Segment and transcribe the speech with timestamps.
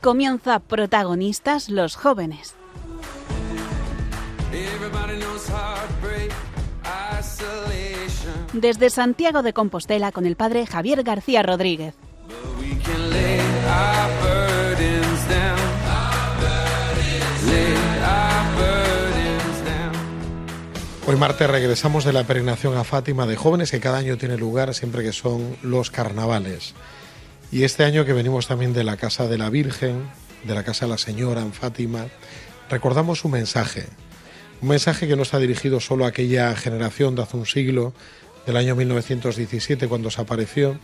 [0.00, 2.54] Comienza protagonistas los jóvenes.
[8.52, 11.94] Desde Santiago de Compostela con el padre Javier García Rodríguez.
[21.06, 24.74] Hoy martes regresamos de la peregrinación a Fátima de jóvenes que cada año tiene lugar
[24.74, 26.74] siempre que son los carnavales.
[27.50, 30.10] Y este año que venimos también de la casa de la Virgen,
[30.44, 32.06] de la casa de la Señora en Fátima,
[32.68, 33.86] recordamos un mensaje.
[34.60, 37.94] Un mensaje que no está dirigido solo a aquella generación de hace un siglo,
[38.46, 40.78] del año 1917 cuando se apareció,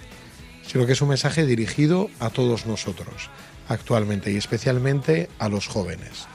[0.67, 3.31] sino que es un mensaje dirigido a todos nosotros
[3.69, 6.27] actualmente y especialmente a los jóvenes.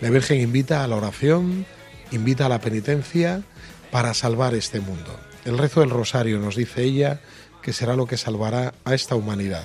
[0.00, 1.64] La Virgen invita a la oración,
[2.10, 3.42] invita a la penitencia
[3.90, 5.18] para salvar este mundo.
[5.44, 7.20] El rezo del rosario nos dice ella
[7.66, 9.64] que será lo que salvará a esta humanidad.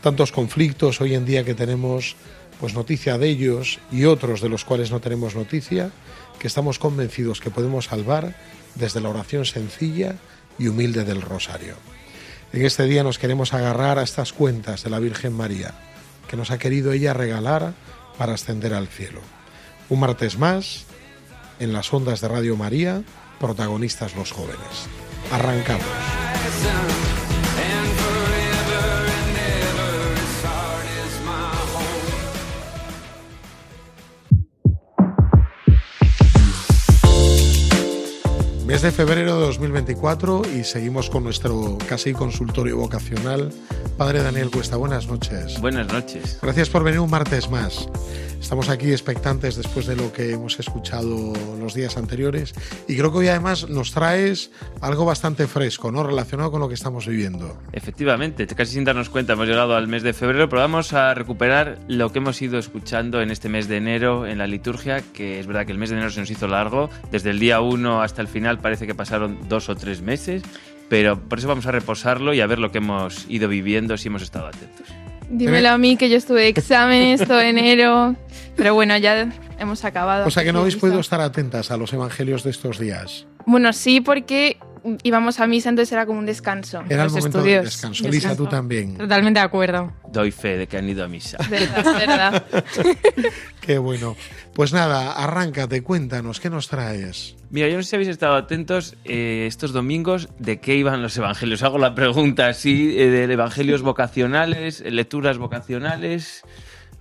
[0.00, 2.16] Tantos conflictos hoy en día que tenemos
[2.58, 5.90] pues noticia de ellos y otros de los cuales no tenemos noticia,
[6.38, 8.34] que estamos convencidos que podemos salvar
[8.74, 10.14] desde la oración sencilla
[10.58, 11.74] y humilde del rosario.
[12.54, 15.74] En este día nos queremos agarrar a estas cuentas de la Virgen María,
[16.28, 17.74] que nos ha querido ella regalar
[18.16, 19.20] para ascender al cielo.
[19.90, 20.86] Un martes más,
[21.60, 23.02] en las ondas de Radio María,
[23.38, 24.88] protagonistas los jóvenes.
[25.30, 25.84] Arrancamos.
[38.76, 43.50] Mes de febrero de 2024 y seguimos con nuestro casi consultorio vocacional.
[43.96, 45.58] Padre Daniel Cuesta, buenas noches.
[45.58, 46.38] Buenas noches.
[46.42, 47.88] Gracias por venir un martes más.
[48.38, 52.52] Estamos aquí expectantes después de lo que hemos escuchado los días anteriores
[52.86, 54.50] y creo que hoy además nos traes
[54.82, 56.02] algo bastante fresco, ¿no?
[56.02, 57.56] Relacionado con lo que estamos viviendo.
[57.72, 61.78] Efectivamente, casi sin darnos cuenta hemos llegado al mes de febrero, pero vamos a recuperar
[61.88, 65.46] lo que hemos ido escuchando en este mes de enero en la liturgia, que es
[65.46, 68.20] verdad que el mes de enero se nos hizo largo, desde el día 1 hasta
[68.20, 70.42] el final parece que pasaron dos o tres meses,
[70.88, 74.08] pero por eso vamos a reposarlo y a ver lo que hemos ido viviendo si
[74.08, 74.86] hemos estado atentos.
[75.28, 78.14] Dímelo a mí que yo estuve de exámenes todo enero,
[78.56, 80.26] pero bueno, ya hemos acabado.
[80.26, 83.26] O sea que no habéis podido estar atentas a los evangelios de estos días.
[83.44, 84.58] Bueno, sí, porque
[85.02, 86.82] íbamos a misa, entonces era como un descanso.
[86.88, 88.08] Era el momento de descanso.
[88.08, 88.96] Lisa, tú también.
[88.96, 89.92] Totalmente de acuerdo.
[90.10, 91.38] Doy fe de que han ido a misa.
[91.48, 92.44] Verdad, verdad.
[93.60, 94.16] Qué bueno.
[94.54, 97.36] Pues nada, arráncate, cuéntanos, ¿qué nos traes?
[97.50, 101.16] Mira, yo no sé si habéis estado atentos eh, estos domingos de qué iban los
[101.18, 101.62] evangelios.
[101.62, 106.42] Hago la pregunta así, eh, de evangelios vocacionales, lecturas vocacionales.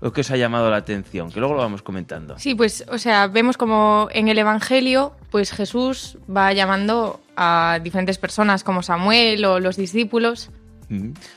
[0.01, 1.31] ¿O qué os ha llamado la atención?
[1.31, 2.37] Que luego lo vamos comentando.
[2.37, 8.17] Sí, pues, o sea, vemos como en el Evangelio, pues Jesús va llamando a diferentes
[8.17, 10.51] personas como Samuel o los discípulos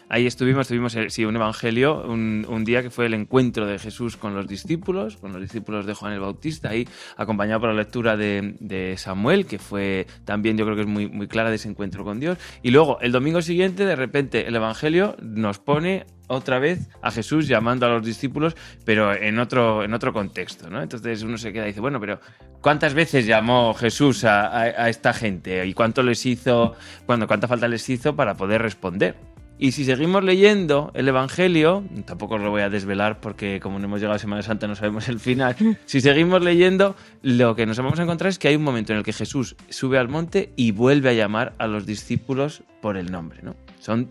[0.08, 4.16] Ahí estuvimos, tuvimos eh, sí, un evangelio, un, día que fue el encuentro de Jesús
[4.16, 6.86] con los discípulos, con los discípulos de Juan el Bautista, ahí
[7.16, 11.28] acompañado por la lectura de, Samuel, que fue también yo creo que es muy, muy
[11.28, 12.38] clara de ese encuentro con Dios.
[12.62, 17.48] Y luego el domingo siguiente, de repente, el evangelio nos pone otra vez a Jesús
[17.48, 20.80] llamando a los discípulos, pero en otro, en otro contexto, ¿no?
[20.80, 22.20] Entonces uno se queda y dice, bueno, pero
[22.60, 25.66] ¿cuántas veces llamó Jesús a, esta gente?
[25.66, 26.74] ¿Y cuánto les hizo,
[27.06, 29.16] cuando, cuánta falta les hizo para poder responder?
[29.60, 33.86] Y si seguimos leyendo el Evangelio, tampoco os lo voy a desvelar porque como no
[33.86, 37.76] hemos llegado a Semana Santa no sabemos el final, si seguimos leyendo, lo que nos
[37.76, 40.52] vamos a encontrar es que hay un momento en el que Jesús sube al monte
[40.54, 43.40] y vuelve a llamar a los discípulos por el nombre.
[43.42, 43.56] ¿no?
[43.80, 44.10] Son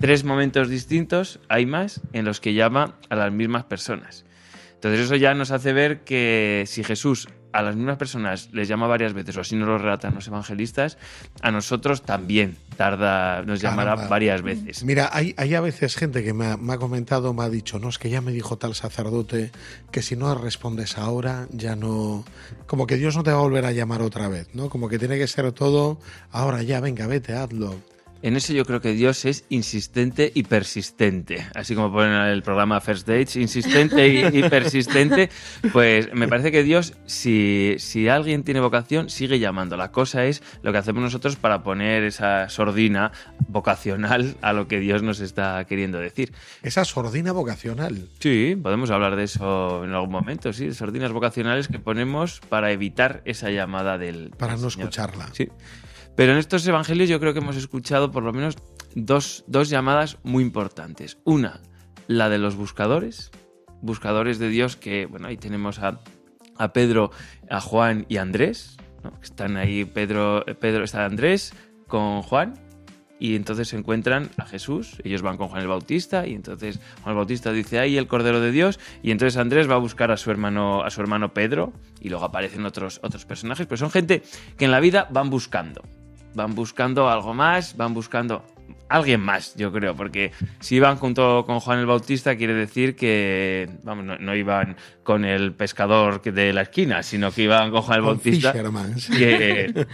[0.00, 4.24] tres momentos distintos, hay más, en los que llama a las mismas personas.
[4.74, 8.86] Entonces eso ya nos hace ver que si Jesús a las mismas personas les llama
[8.86, 10.98] varias veces, o así nos lo relatan los evangelistas,
[11.42, 14.84] a nosotros también tarda, nos llamará varias veces.
[14.84, 17.78] Mira, hay, hay a veces gente que me ha, me ha, comentado, me ha dicho,
[17.78, 19.50] no, es que ya me dijo tal sacerdote
[19.90, 22.24] que si no respondes ahora, ya no.
[22.66, 24.68] Como que Dios no te va a volver a llamar otra vez, ¿no?
[24.68, 25.98] Como que tiene que ser todo,
[26.30, 27.74] ahora ya, venga, vete, hazlo.
[28.20, 32.42] En eso yo creo que Dios es insistente y persistente, así como ponen en el
[32.42, 35.30] programa First Dates, insistente y, persistente,
[35.72, 39.76] pues me parece que Dios, si, si alguien tiene vocación, sigue llamando.
[39.76, 43.12] La cosa es lo que hacemos nosotros para poner esa sordina
[43.46, 46.32] vocacional a lo que Dios nos está queriendo decir.
[46.62, 48.08] ¿Esa sordina vocacional?
[48.18, 53.22] Sí, podemos hablar de eso en algún momento, sí, sordinas vocacionales que ponemos para evitar
[53.24, 54.30] esa llamada del...
[54.36, 55.28] Para no escucharla.
[55.32, 55.48] Sí.
[56.18, 58.56] Pero en estos evangelios yo creo que hemos escuchado por lo menos
[58.96, 61.16] dos, llamadas muy importantes.
[61.22, 61.60] Una,
[62.08, 63.30] la de los buscadores,
[63.82, 66.00] buscadores de Dios, que, bueno, ahí tenemos a,
[66.72, 67.12] Pedro,
[67.48, 68.78] a Juan y a Andrés.
[69.22, 71.54] Están ahí, Pedro, Pedro está Andrés
[71.86, 72.54] con Juan.
[73.20, 77.12] y entonces se encuentran a Jesús, ellos van con Juan el Bautista y entonces Juan
[77.12, 80.16] el Bautista dice ahí el Cordero de Dios y entonces Andrés va a buscar a
[80.16, 84.22] su hermano a su hermano Pedro y luego aparecen otros otros personajes, pero son gente
[84.56, 85.82] que en la vida van buscando,
[86.34, 88.44] van buscando algo más, van buscando
[88.88, 93.68] alguien más, yo creo, porque si iban junto con Juan el Bautista quiere decir que
[93.82, 98.04] vamos, no, iban con el pescador de la esquina, sino que iban con Juan el
[98.04, 99.86] Bautista, que,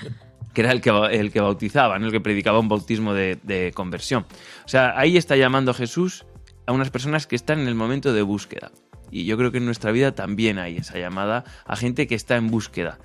[0.52, 4.26] que, era el que, el que bautizaba, el que predicaba un bautismo de, de conversión.
[4.64, 6.24] O sea, ahí está llamando Jesús
[6.66, 8.70] a unas personas que están en el momento de búsqueda.
[9.10, 12.36] Y yo creo que en nuestra vida también hay esa llamada a gente que está
[12.36, 12.98] en búsqueda.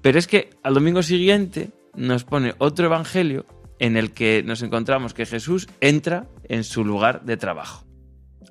[0.00, 3.46] Pero es que al domingo siguiente nos pone otro evangelio
[3.78, 7.84] en el que nos encontramos que Jesús entra en su lugar de trabajo.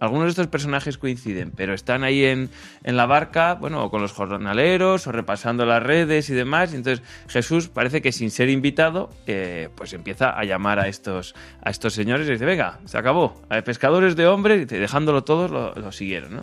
[0.02, 2.50] Algunos de estos personajes coinciden, pero están ahí en,
[2.84, 6.74] la barca, bueno, con los jornaleros, o repasando las redes y demás.
[6.74, 11.36] Y entonces Jesús parece que sin ser invitado, eh, pues empieza a llamar a estos,
[11.62, 13.44] a estos señores y dice, venga, se acabó.
[13.64, 16.42] Pescadores de hombres, dejándolo todos, lo, lo siguieron.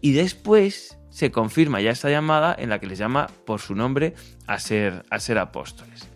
[0.00, 4.14] Y después se confirma ya esta llamada en la que les llama por su nombre
[4.46, 6.07] a ser, a ser apóstoles.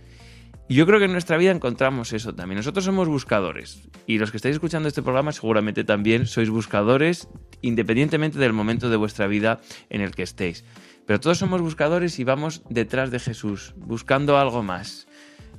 [0.73, 2.57] Y yo creo que en nuestra vida encontramos eso también.
[2.57, 3.83] Nosotros somos buscadores.
[4.07, 7.29] Y los que estáis escuchando este programa seguramente también sois buscadores,
[7.61, 9.61] independientemente del momento de vuestra vida
[9.91, 10.65] en el que estéis.
[11.05, 15.09] Pero todos somos buscadores y vamos detrás de Jesús, buscando algo más.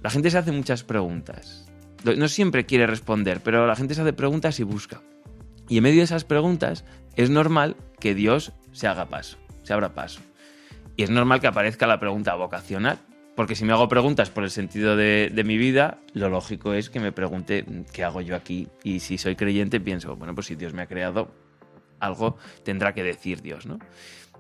[0.02, 1.72] La gente se hace muchas preguntas.
[2.04, 5.04] No siempre quiere responder, pero la gente se hace preguntas y busca.
[5.70, 9.94] Y en medio de esas preguntas es normal que Dios se haga paso, se abra
[9.94, 10.22] paso.
[10.98, 12.98] Y es normal que aparezca la pregunta vocacional.
[13.36, 17.00] Porque si me hago preguntas por el sentido de, mi vida, lo lógico es que
[17.00, 18.68] me pregunte qué hago yo aquí.
[18.84, 21.32] Y si soy creyente, pienso, bueno, pues si Dios me ha creado,
[22.00, 23.80] algo tendrá que decir Dios, ¿no?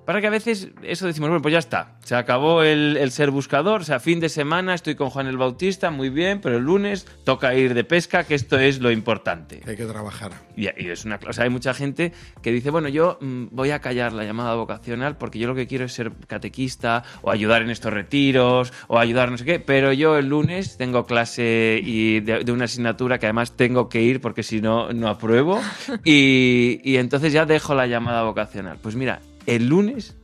[0.05, 3.81] Para que a veces eso decimos, bueno, pues ya está, se acabó el, ser buscador,
[3.81, 7.07] o sea, fin de semana estoy con Juan el Bautista, muy bien, pero el lunes
[7.23, 9.61] toca ir de pesca, que esto es lo importante.
[9.65, 10.31] Hay que trabajar.
[10.57, 12.11] Y, es una, o sea, hay mucha gente
[12.41, 15.67] que dice, bueno, yo mm, voy a callar la llamada vocacional porque yo lo que
[15.67, 19.93] quiero es ser catequista o ayudar en estos retiros o ayudar no sé qué, pero
[19.93, 24.43] yo el lunes tengo clase y de, una asignatura que además tengo que ir porque
[24.43, 25.61] si no, no apruebo
[26.03, 28.77] y, y entonces ya dejo la llamada vocacional.
[28.81, 30.15] Pues mira, el lunes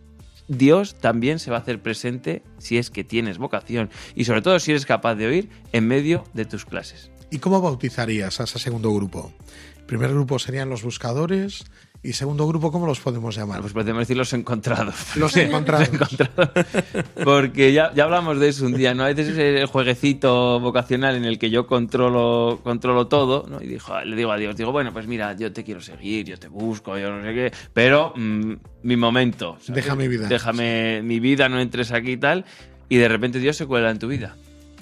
[0.49, 4.59] Dios también se va a hacer presente si es que tienes vocación y sobre todo
[4.59, 7.11] si eres capaz de oír en medio de tus clases.
[7.29, 9.31] ¿Y cómo bautizarías a ese segundo grupo?
[9.77, 11.65] El primer grupo serían los buscadores,
[12.01, 13.59] ¿Y segundo grupo cómo los podemos llamar?
[13.59, 15.17] Pues podemos decir los encontrados.
[15.17, 15.89] Los encontrados.
[17.23, 19.03] Porque ya, ya hablamos de eso un día, ¿no?
[19.03, 23.61] A veces es el jueguecito vocacional en el que yo controlo, controlo todo, ¿no?
[23.61, 26.39] Y dijo, le digo a Dios, digo, bueno, pues mira, yo te quiero seguir, yo
[26.39, 28.53] te busco, yo no sé qué, pero mm,
[28.83, 29.57] mi momento.
[29.67, 30.27] Deja mi vida.
[30.27, 32.45] Déjame mi vida, no entres aquí y tal.
[32.87, 34.35] Y de repente Dios se cuela en tu vida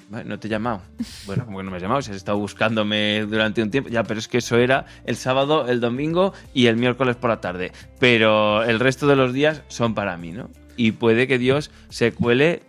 [0.10, 0.82] no te he llamado.
[1.26, 3.90] Bueno, como que no me has llamado, si has estado buscándome durante un tiempo.
[3.90, 7.42] Ya, pero es que eso era el sábado, el domingo y el miércoles por la
[7.42, 7.72] tarde.
[8.00, 10.50] Pero el resto de los días son para mí, ¿no?
[10.76, 12.62] Y puede que Dios se cuele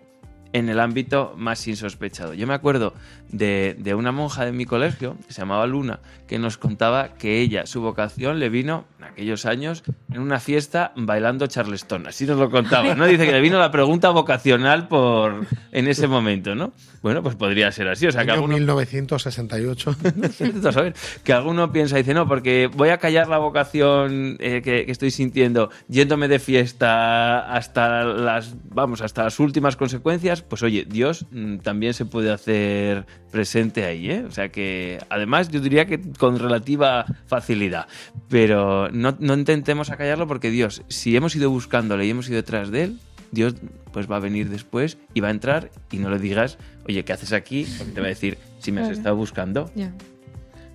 [0.53, 2.35] en el ámbito más insospechado.
[2.35, 2.95] Yo me acuerdo
[3.31, 7.41] de, de, una monja de mi colegio, que se llamaba Luna, que nos contaba que
[7.41, 12.07] ella, su vocación le vino en aquellos años en una fiesta bailando charleston.
[12.07, 13.07] Así nos lo contaba, ¿no?
[13.07, 16.73] Dice que le vino la pregunta vocacional por en ese momento, ¿no?
[17.03, 18.07] Bueno, pues podría ser así.
[18.07, 18.55] O sea, que alguno...
[18.55, 19.97] 1968.
[21.25, 25.11] que alguno piensa, dice, no, porque voy a callar la vocación eh, que, que estoy
[25.11, 31.59] sintiendo yéndome de fiesta hasta las, vamos, hasta las últimas consecuencias, pues oye, Dios mm,
[31.59, 34.25] también se puede hacer presente ahí, ¿eh?
[34.27, 37.87] O sea que, además, yo diría que con relativa facilidad.
[38.29, 42.71] Pero no, no intentemos acallarlo porque Dios, si hemos ido buscándole y hemos ido detrás
[42.71, 42.99] de él,
[43.31, 43.55] Dios
[43.93, 47.13] pues va a venir después y va a entrar y no le digas, oye, ¿qué
[47.13, 47.67] haces aquí?
[47.77, 49.71] Porque te va a decir, si me has estado buscando.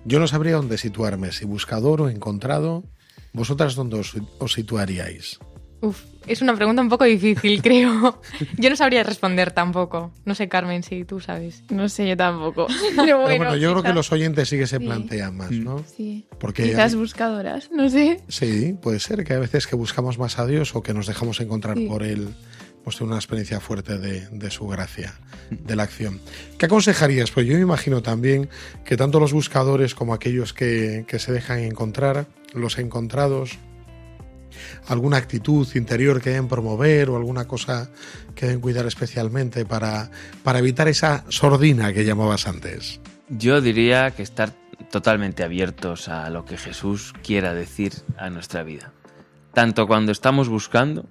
[0.04, 2.84] Yo no sabría dónde situarme, si buscador o encontrado.
[3.32, 4.00] ¿Vosotras dónde
[4.38, 5.40] os situaríais?
[5.84, 8.22] Uf, es una pregunta un poco difícil, creo.
[8.56, 10.12] Yo no sabría responder tampoco.
[10.24, 11.62] No sé, Carmen, si tú sabes.
[11.68, 12.66] No sé, yo tampoco.
[12.96, 15.84] Pero bueno, yo creo que los oyentes sí que se plantean más, ¿no?
[15.94, 16.26] Sí.
[16.40, 18.22] Porque quizás buscadoras, no sé.
[18.28, 21.38] Sí, puede ser que a veces que buscamos más a Dios o que nos dejamos
[21.40, 22.28] encontrar por Él,
[22.82, 25.12] pues una experiencia fuerte de, su gracia,
[25.50, 26.20] de la acción.
[26.56, 27.30] ¿Qué aconsejarías?
[27.30, 28.48] Pues yo me imagino también
[28.86, 33.58] que tanto los buscadores como aquellos que, que se dejan encontrar, los encontrados,
[34.88, 37.90] alguna actitud interior que deben promover o alguna cosa
[38.34, 40.10] que deben cuidar especialmente para,
[40.42, 43.00] para evitar esa sordina que llamabas antes?
[43.28, 44.52] Yo diría que estar
[44.90, 48.92] totalmente abiertos a lo que Jesús quiera decir a nuestra vida.
[49.52, 51.06] Tanto cuando estamos buscando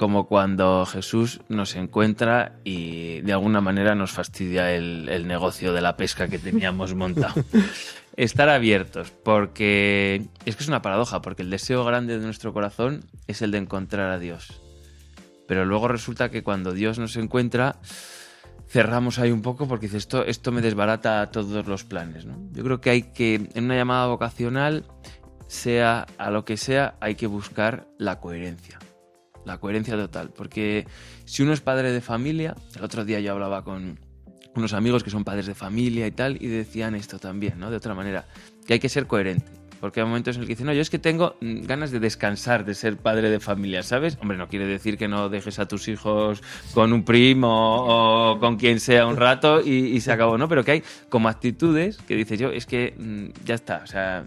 [0.00, 5.94] como cuando Jesús nos encuentra y de alguna manera nos fastidia el, negocio de la
[5.98, 7.34] pesca que teníamos montado.
[8.20, 13.02] Estar abiertos, porque es que es una paradoja, porque el deseo grande de nuestro corazón
[13.26, 14.60] es el de encontrar a Dios.
[15.48, 17.76] Pero luego resulta que cuando Dios nos encuentra,
[18.68, 22.26] cerramos ahí un poco porque dice, esto, esto me desbarata todos los planes.
[22.52, 24.84] Yo creo que hay que, en una llamada vocacional,
[25.46, 28.78] sea a lo que sea, hay que buscar la coherencia
[29.46, 30.28] la coherencia total.
[30.28, 30.86] Porque
[31.24, 33.98] si uno es padre de familia, el otro día yo hablaba con
[34.54, 37.70] unos amigos que son padres de familia y tal, y decían esto también, ¿no?
[37.70, 38.26] De otra manera,
[38.66, 39.60] que hay que ser coherente.
[39.80, 42.00] Porque hay momentos en el que dicen, no, yo es que tengo mm, ganas de
[42.00, 44.18] descansar, de ser padre de familia, ¿sabes?
[44.20, 46.42] Hombre, no quiere decir que no dejes a tus hijos
[46.74, 50.48] con un primo o, con quien sea un rato y, y, se acabó, ¿no?
[50.48, 54.26] Pero que hay como actitudes que dices yo, es que mm, ya está, o sea,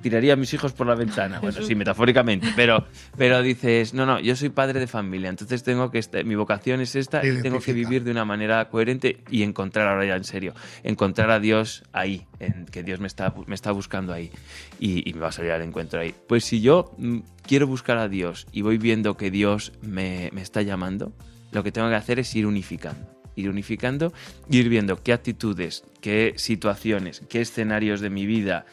[0.00, 1.40] tiraría a mis hijos por la ventana.
[1.40, 5.90] Bueno, sí, metafóricamente, pero, pero dices, no, no, yo soy padre de familia, entonces tengo
[5.90, 9.88] que, mi vocación es esta y tengo que vivir de una manera coherente y encontrar,
[9.88, 13.72] ahora ya en serio, encontrar a Dios ahí, en, que Dios me está, me está
[13.72, 14.30] buscando ahí
[14.78, 16.14] y, me va a salir al encuentro ahí.
[16.28, 20.42] Pues si yo mm, quiero buscar a Dios y voy viendo que Dios me, me
[20.42, 21.12] está llamando,
[21.52, 24.12] lo que tengo que hacer es ir unificando ir unificando,
[24.50, 28.66] ir viendo qué actitudes, qué situaciones, qué escenarios de mi vida,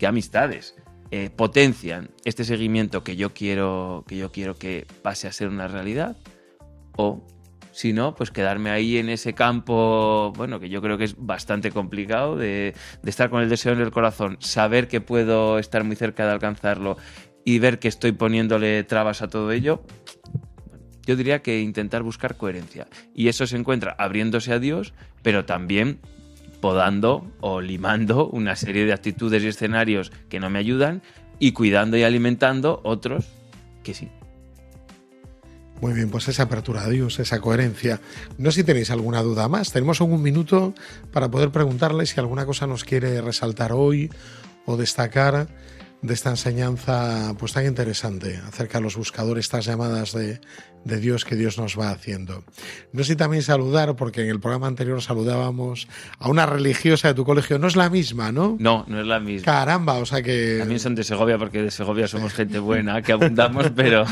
[0.00, 0.74] qué amistades
[1.10, 5.68] eh, potencian este seguimiento que yo quiero que yo quiero que pase a ser una
[5.68, 6.16] realidad
[6.96, 7.22] o
[7.72, 11.70] si no, pues quedarme ahí en ese campo, bueno, que yo creo que es bastante
[11.70, 16.26] complicado de, estar con el deseo en el corazón, saber que puedo estar muy cerca
[16.26, 16.96] de alcanzarlo
[17.44, 19.84] y ver que estoy poniéndole trabas a todo ello,
[21.06, 22.88] yo diría que intentar buscar coherencia.
[23.14, 24.92] Y eso se encuentra abriéndose a Dios,
[25.22, 26.00] pero también
[26.60, 31.02] podando o limando una serie de actitudes y escenarios que no me ayudan
[31.38, 33.26] y cuidando y alimentando otros
[33.82, 34.08] que sí.
[35.80, 38.00] Muy bien, pues esa apertura a Dios, esa coherencia.
[38.36, 39.72] No sé si tenéis alguna duda más.
[39.72, 40.74] Tenemos un minuto
[41.10, 44.10] para poder preguntarle si alguna cosa nos quiere resaltar hoy
[44.66, 45.48] o destacar
[46.02, 50.40] de esta enseñanza pues tan interesante acerca de los buscadores, estas llamadas de,
[50.84, 52.44] de Dios que Dios nos va haciendo.
[52.92, 57.24] No sé también saludar, porque en el programa anterior saludábamos a una religiosa de tu
[57.24, 57.58] colegio.
[57.58, 58.56] No es la misma, ¿no?
[58.58, 59.44] No, no es la misma.
[59.44, 60.56] Caramba, o sea que...
[60.58, 64.04] También son de Segovia, porque de Segovia somos gente buena, que abundamos, pero...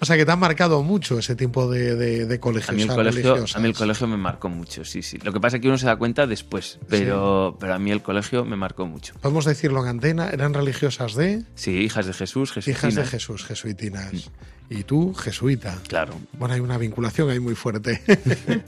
[0.00, 2.70] o sea que te han marcado mucho ese tipo de, de, colegios.
[2.70, 5.18] A mí, el colegio, a mí el colegio me marcó mucho, sí, sí.
[5.22, 8.02] Lo que pasa es que uno se da cuenta después, pero, pero a mí el
[8.02, 9.14] colegio me marcó mucho.
[9.20, 11.42] Podemos decirlo en antena, ¿eran religiosas de...?
[11.54, 12.92] Sí, hijas de Jesús, jesuitinas.
[12.92, 14.12] Hijas de Jesús, jesuitinas.
[14.12, 15.55] Mm y tú jesuita.
[15.88, 16.14] Claro.
[16.38, 18.02] Bueno, hay una vinculación ahí muy fuerte.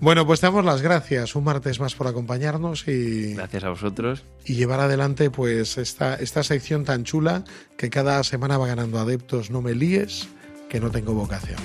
[0.00, 3.34] bueno, pues te damos las gracias un martes más por acompañarnos y...
[3.34, 4.24] Gracias a vosotros.
[4.44, 7.44] Y llevar adelante pues esta, esta sección tan chula
[7.76, 9.50] que cada semana va ganando adeptos.
[9.50, 10.28] No me líes,
[10.68, 11.58] que no tengo vocación.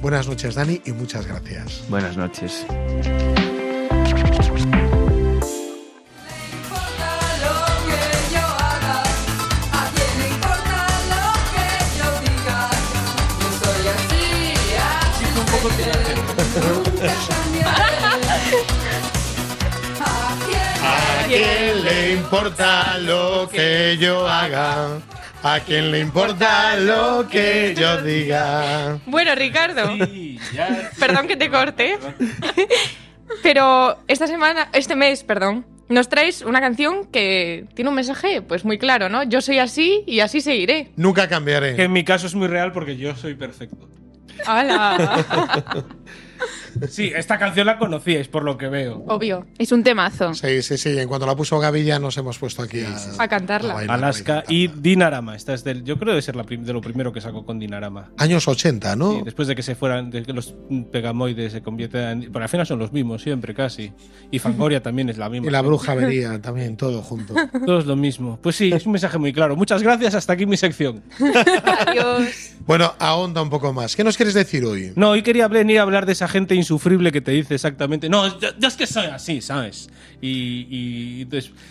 [0.00, 1.84] Buenas noches, Dani, y muchas gracias.
[1.88, 2.66] Buenas noches.
[23.92, 25.00] Que yo haga?
[25.42, 28.98] ¿A quién le importa lo que yo diga?
[29.06, 29.82] Bueno, Ricardo,
[30.98, 31.98] perdón que te corte,
[33.42, 38.64] pero esta semana, este mes, perdón, nos traes una canción que tiene un mensaje pues
[38.64, 39.24] muy claro, ¿no?
[39.24, 40.92] Yo soy así y así seguiré.
[40.96, 41.76] Nunca cambiaré.
[41.76, 43.88] Que en mi caso es muy real porque yo soy perfecto.
[44.46, 45.84] ¡Hala!
[46.88, 49.04] Sí, esta canción la conocíais por lo que veo.
[49.08, 50.34] Obvio, es un temazo.
[50.34, 50.98] Sí, sí, sí.
[50.98, 52.82] En cuanto la puso Gaby ya nos hemos puesto aquí
[53.18, 53.78] a, cantarla.
[53.88, 55.36] Alaska y Dinarama.
[55.36, 57.58] Esta es del, yo creo que debe ser la de lo primero que sacó con
[57.58, 58.10] Dinarama.
[58.18, 59.12] Años 80, ¿no?
[59.12, 60.54] Sí, después de que se fueran, de que los
[60.90, 62.32] pegamoides se convierten en.
[62.32, 63.92] Pero al final son los mismos, siempre, casi.
[64.30, 65.48] Y Fangoria también es la misma.
[65.48, 67.34] Y la bruja vería también, todo junto.
[67.66, 68.38] Todo es lo mismo.
[68.42, 69.56] Pues sí, es un mensaje muy claro.
[69.56, 71.02] Muchas gracias, hasta aquí mi sección.
[71.86, 72.54] Adiós.
[72.66, 73.96] Bueno, ahonda un poco más.
[73.96, 74.92] ¿Qué nos quieres decir hoy?
[74.96, 78.40] No, hoy quería venir a hablar de esa gente insufrible que te dice exactamente, no,
[78.40, 79.88] yo, es que soy así, ¿sabes?
[80.20, 81.24] Y,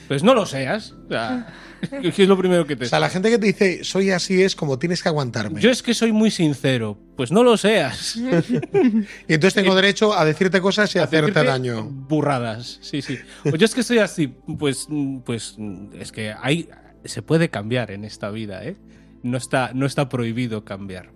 [0.07, 0.95] pues no lo seas.
[2.03, 2.85] es lo primero que te...
[2.85, 5.59] O sea, la gente que te dice, soy así es como tienes que aguantarme.
[5.59, 6.97] Yo es que soy muy sincero.
[7.17, 8.15] Pues no lo seas.
[9.27, 11.83] y entonces tengo derecho a decirte cosas y a hacerte daño.
[11.83, 13.17] Burradas, sí, sí.
[13.43, 14.27] Pues yo es que soy así.
[14.27, 14.87] Pues,
[15.25, 15.57] pues
[15.99, 16.69] es que hay,
[17.03, 18.77] se puede cambiar en esta vida, ¿eh?
[19.23, 21.11] no está, no está prohibido cambiar.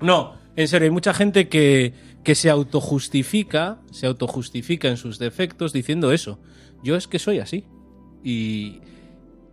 [0.00, 5.72] No, en serio, hay mucha gente que, que se autojustifica, se autojustifica en sus defectos
[5.72, 6.38] diciendo eso.
[6.82, 7.64] Yo es que soy así.
[8.22, 8.80] Y,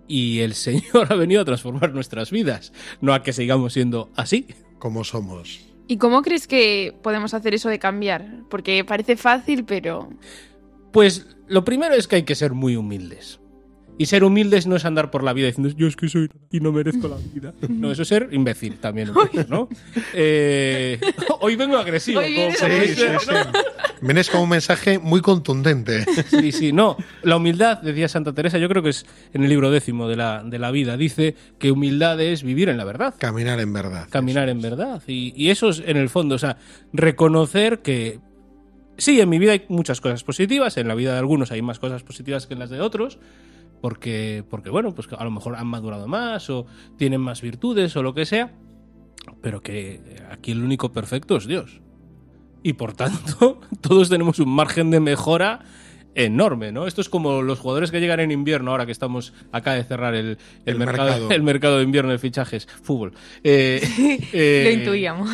[0.07, 4.47] y el Señor ha venido a transformar nuestras vidas, no a que sigamos siendo así.
[4.79, 5.67] Como somos.
[5.87, 8.43] ¿Y cómo crees que podemos hacer eso de cambiar?
[8.49, 10.09] Porque parece fácil, pero...
[10.91, 13.39] Pues lo primero es que hay que ser muy humildes.
[13.99, 16.59] Y ser humildes no es andar por la vida diciendo, yo es que soy y
[16.59, 17.53] no merezco la vida.
[17.69, 19.11] No, eso es ser imbécil también,
[19.49, 19.67] ¿no?
[20.13, 20.99] Eh,
[21.41, 22.19] hoy vengo agresivo.
[22.19, 23.33] Hoy vienes como- Sí, sí, sí.
[24.01, 26.05] Vienes con un mensaje muy contundente.
[26.29, 26.95] Sí, sí, no.
[27.23, 30.43] La humildad, decía Santa Teresa, yo creo que es en el libro décimo de la,
[30.43, 33.15] de la vida, dice que humildad es vivir en la verdad.
[33.17, 34.07] Caminar en verdad.
[34.11, 35.01] Caminar en verdad.
[35.07, 36.57] Y, y eso es en el fondo, o sea,
[36.93, 38.19] reconocer que
[38.97, 41.79] sí, en mi vida hay muchas cosas positivas, en la vida de algunos hay más
[41.79, 43.17] cosas positivas que en las de otros,
[43.81, 46.65] porque, porque bueno, pues a lo mejor han madurado más o
[46.97, 48.53] tienen más virtudes o lo que sea,
[49.41, 51.81] pero que aquí el único perfecto es Dios.
[52.63, 55.61] Y por tanto, todos tenemos un margen de mejora
[56.15, 56.87] enorme, ¿no?
[56.87, 60.15] Esto es como los jugadores que llegan en invierno, ahora que estamos acá de cerrar
[60.15, 61.29] el, el El mercado, mercado.
[61.31, 63.13] el mercado de invierno de fichajes, fútbol.
[63.43, 63.79] Eh,
[64.33, 65.29] eh, Lo intuíamos.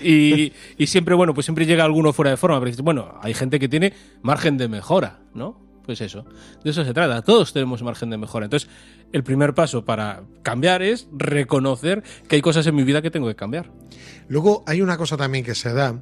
[0.00, 2.60] y, y siempre, bueno, pues siempre llega alguno fuera de forma.
[2.60, 5.67] Pero bueno, hay gente que tiene margen de mejora, ¿no?
[5.88, 6.22] Pues eso,
[6.62, 7.22] de eso se trata.
[7.22, 8.44] Todos tenemos margen de mejora.
[8.44, 8.68] Entonces,
[9.10, 13.26] el primer paso para cambiar es reconocer que hay cosas en mi vida que tengo
[13.26, 13.70] que cambiar.
[14.28, 15.98] Luego hay una cosa también que se da,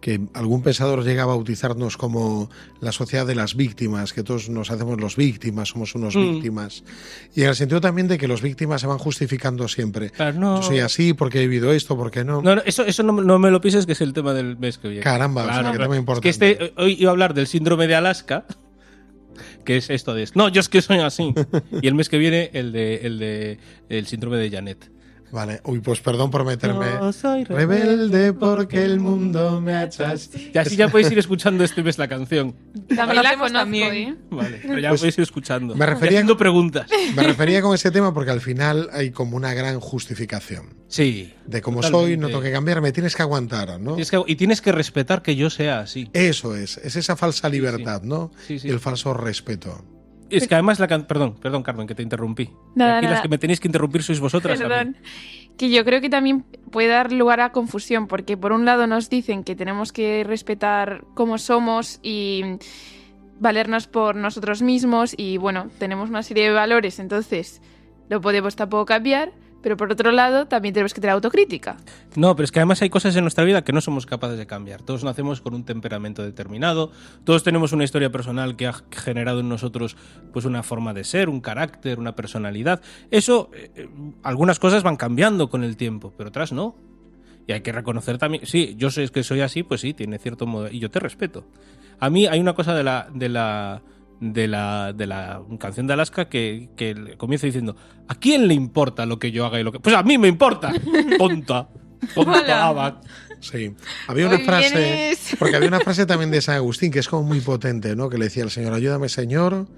[0.00, 4.72] que algún pensador llega a bautizarnos como la sociedad de las víctimas, que todos nos
[4.72, 6.32] hacemos los víctimas, somos unos Mm.
[6.34, 6.82] víctimas.
[7.34, 10.10] Y en el sentido también de que los víctimas se van justificando siempre.
[10.10, 12.42] Claro, no- Yo soy así porque he vivido esto, porque no.
[12.42, 14.78] No, no, eso, eso no, no me lo pises, que es el tema del mes
[14.78, 15.04] que viene.
[15.04, 15.84] Caramba, o sea, Claro, que claro.
[15.90, 16.22] tema Es importante.
[16.24, 18.44] que este, hoy iba a hablar del síndrome de Alaska,
[19.68, 20.26] que es esto de...
[20.34, 21.34] No, yo es que soy así.
[21.82, 23.58] Y el mes que viene el de el, de,
[23.90, 24.90] el síndrome de Janet.
[25.30, 26.86] Vale, uy, pues perdón por meterme.
[26.94, 30.50] No soy Rebelde porque el mundo me ha hecho así.
[30.54, 32.54] Y así ya podéis ir escuchando este mes la canción.
[32.94, 33.94] También la conozco, también.
[33.94, 34.16] ¿eh?
[34.30, 35.74] Vale, pero ya Pues, podéis ir escuchando.
[35.74, 36.86] me refería- haciendo preguntas.
[37.14, 40.74] Me refería con ese tema porque al final hay como una gran justificación.
[40.88, 41.34] Sí.
[41.46, 43.92] De cómo soy, no tengo que cambiar, me tienes que aguantar, ¿no?
[43.96, 46.08] Tienes que- y tienes que respetar que yo sea así.
[46.14, 48.30] Eso es, es esa falsa libertad, ¿no?
[48.46, 48.68] Sí, sí.
[48.68, 49.84] Y el falso respeto.
[50.30, 52.50] Es que además la can- Perdón, perdón, Carmen, que te interrumpí.
[52.74, 54.58] Nada, Aquí las que me tenéis que interrumpir sois vosotras.
[54.58, 54.96] Perdón.
[55.56, 59.10] Que yo creo que también puede dar lugar a confusión, porque por un lado nos
[59.10, 62.42] dicen que tenemos que respetar cómo somos y
[63.40, 67.60] valernos por nosotros mismos y bueno, tenemos una serie de valores, entonces
[68.08, 71.76] lo podemos tampoco cambiar, pero por otro lado también tenemos que tener autocrítica.
[72.16, 74.46] No, pero es que además hay cosas en nuestra vida que no somos capaces de
[74.46, 74.82] cambiar.
[74.82, 76.92] Todos nacemos con un temperamento determinado,
[77.24, 79.96] todos tenemos una historia personal que ha generado en nosotros
[80.32, 82.80] pues una forma de ser, un carácter, una personalidad.
[83.10, 83.88] Eso, eh, eh,
[84.22, 86.76] algunas cosas van cambiando con el tiempo, pero otras no.
[87.46, 90.46] Y hay que reconocer también, sí, yo sé que soy así, pues sí, tiene cierto
[90.46, 91.46] modo, y yo te respeto.
[91.98, 93.80] A mí hay una cosa de la, de la,
[94.20, 97.76] de la, de la canción de Alaska que, que comienza diciendo,
[98.08, 99.80] ¿a quién le importa lo que yo haga y lo que...
[99.80, 100.72] Pues a mí me importa,
[101.18, 101.68] tonta,
[102.14, 102.66] tonta.
[102.66, 102.94] Abad.
[103.40, 103.72] Sí.
[104.08, 104.74] Había una frase,
[105.14, 108.08] vienes- porque había una frase también de San Agustín que es como muy potente, ¿no?
[108.08, 109.68] Que le decía al Señor, ayúdame Señor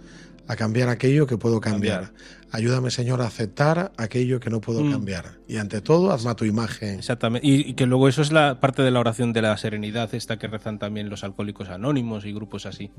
[0.51, 2.07] a cambiar aquello que puedo cambiar.
[2.07, 2.25] Cambiar.
[2.53, 4.91] Ayúdame Señor a aceptar aquello que no puedo Mm.
[4.91, 5.39] cambiar.
[5.47, 6.99] Y ante todo, hazme a tu imagen.
[6.99, 7.47] Exactamente.
[7.47, 10.39] Y, y que luego eso es la parte de la oración de la serenidad, esta
[10.39, 12.91] que rezan también los alcohólicos anónimos y grupos así,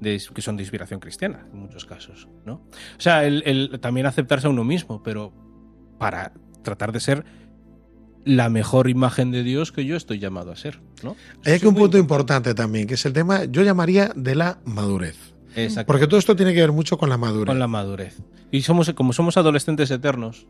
[0.00, 2.54] de- que son de inspiración cristiana, en muchos casos, ¿no?
[2.54, 5.32] O sea, el, el también aceptarse a uno mismo, pero
[5.98, 7.24] para tratar de ser
[8.24, 11.14] la mejor imagen de Dios que yo estoy llamado a ser, ¿no?
[11.44, 15.33] Hay aquí un punto importante también, que es el tema, yo llamaría de la madurez.
[15.56, 15.86] Exacto.
[15.86, 17.46] Porque todo esto tiene que ver mucho con la madurez.
[17.46, 18.18] Con la madurez.
[18.50, 20.46] Y somos, como somos adolescentes eternos,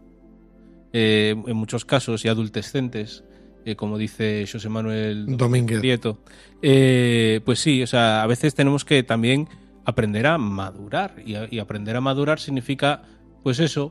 [0.93, 3.25] eh, en muchos casos, y adultescentes,
[3.65, 5.81] eh, como dice José Manuel Domínguez.
[5.81, 6.19] Prieto,
[6.63, 9.49] eh, pues sí, o sea, a veces tenemos que también
[9.85, 11.17] aprender a madurar.
[11.25, 13.03] Y, a- y aprender a madurar significa,
[13.43, 13.91] pues eso,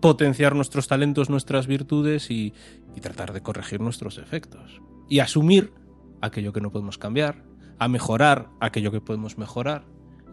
[0.00, 2.52] potenciar nuestros talentos, nuestras virtudes y,
[2.94, 4.82] y tratar de corregir nuestros defectos.
[5.08, 5.72] Y asumir
[6.20, 7.44] aquello que no podemos cambiar,
[7.78, 9.84] a mejorar aquello que podemos mejorar,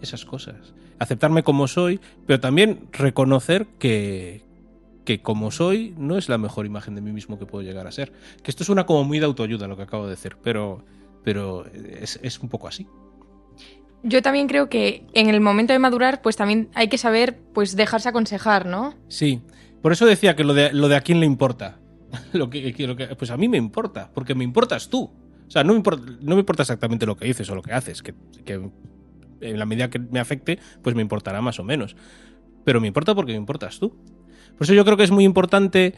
[0.05, 0.55] esas cosas.
[0.99, 4.43] Aceptarme como soy, pero también reconocer que,
[5.03, 7.91] que como soy no es la mejor imagen de mí mismo que puedo llegar a
[7.91, 8.13] ser.
[8.43, 10.83] Que esto suena como muy de autoayuda lo que acabo de decir, pero,
[11.23, 12.87] pero es, es un poco así.
[14.03, 17.75] Yo también creo que en el momento de madurar, pues también hay que saber, pues
[17.75, 18.93] dejarse aconsejar, ¿no?
[19.07, 19.41] Sí,
[19.81, 21.79] por eso decía que lo de, lo de a quién le importa.
[22.33, 25.11] lo que, lo que- pues a mí me importa, porque me importas tú.
[25.47, 27.73] O sea, no me, importa, no me importa exactamente lo que dices o lo que
[27.73, 28.13] haces, que,
[28.43, 28.69] que
[29.49, 31.95] en la medida que me afecte, pues me importará más o menos.
[32.63, 33.95] Pero me importa porque me importas tú.
[34.57, 35.93] Por eso yo creo que es muy importante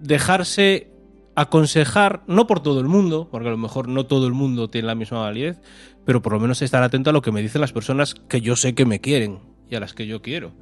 [0.00, 0.90] dejarse
[1.34, 4.86] aconsejar, no por todo el mundo, porque a lo mejor no todo el mundo tiene
[4.86, 5.60] la misma validez,
[6.04, 8.56] pero por lo menos estar atento a lo que me dicen las personas que yo
[8.56, 10.52] sé que me quieren y a las que yo quiero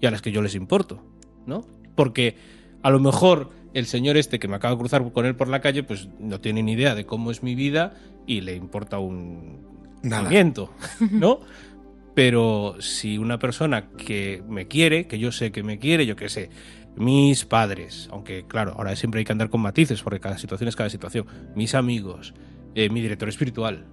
[0.00, 1.04] y a las que yo les importo,
[1.46, 1.66] ¿no?
[1.94, 2.36] Porque
[2.82, 5.60] a lo mejor el señor este que me acaba de cruzar con él por la
[5.60, 7.94] calle, pues no tiene ni idea de cómo es mi vida
[8.26, 9.60] y le importa un
[10.02, 10.28] Nada.
[10.28, 10.70] pimiento,
[11.10, 11.40] ¿no?
[12.14, 16.28] Pero si una persona que me quiere, que yo sé que me quiere, yo qué
[16.28, 16.50] sé,
[16.96, 20.76] mis padres, aunque claro, ahora siempre hay que andar con matices porque cada situación es
[20.76, 22.34] cada situación, mis amigos,
[22.74, 23.86] eh, mi director espiritual,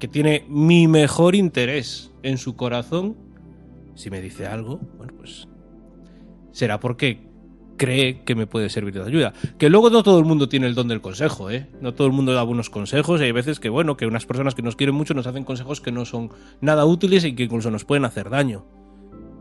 [0.00, 3.16] que tiene mi mejor interés en su corazón,
[3.94, 5.48] si me dice algo, bueno, pues
[6.52, 7.25] será porque
[7.76, 9.32] cree que me puede servir de ayuda.
[9.58, 11.68] Que luego no todo el mundo tiene el don del consejo, ¿eh?
[11.80, 14.54] No todo el mundo da buenos consejos y hay veces que, bueno, que unas personas
[14.54, 17.70] que nos quieren mucho nos hacen consejos que no son nada útiles y que incluso
[17.70, 18.64] nos pueden hacer daño.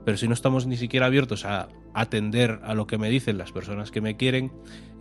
[0.05, 3.51] Pero si no estamos ni siquiera abiertos a atender a lo que me dicen las
[3.51, 4.51] personas que me quieren,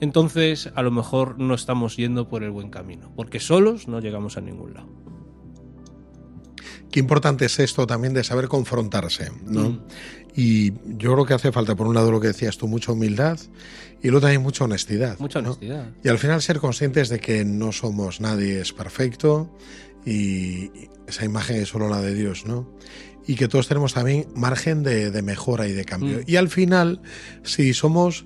[0.01, 4.39] entonces a lo mejor no estamos yendo por el buen camino, porque solos no llegamos
[4.39, 5.14] a ningún lado.
[6.95, 9.71] Qué importante es esto también de saber confrontarse, ¿no?
[9.71, 9.81] Mm.
[10.37, 13.37] Y yo creo que hace falta, por un lado, lo que decías tú, mucha humildad
[14.01, 15.19] y luego también mucha honestidad.
[15.19, 15.49] Mucha ¿no?
[15.49, 15.89] honestidad.
[16.05, 19.51] Y al final ser conscientes de que no somos nadie es perfecto
[20.07, 20.71] y
[21.09, 22.71] esa imagen es solo la de Dios, ¿no?
[23.27, 26.19] Y que todos tenemos también margen de, de mejora y de cambio.
[26.19, 26.23] Mm.
[26.29, 27.03] Y al final,
[27.43, 28.25] si somos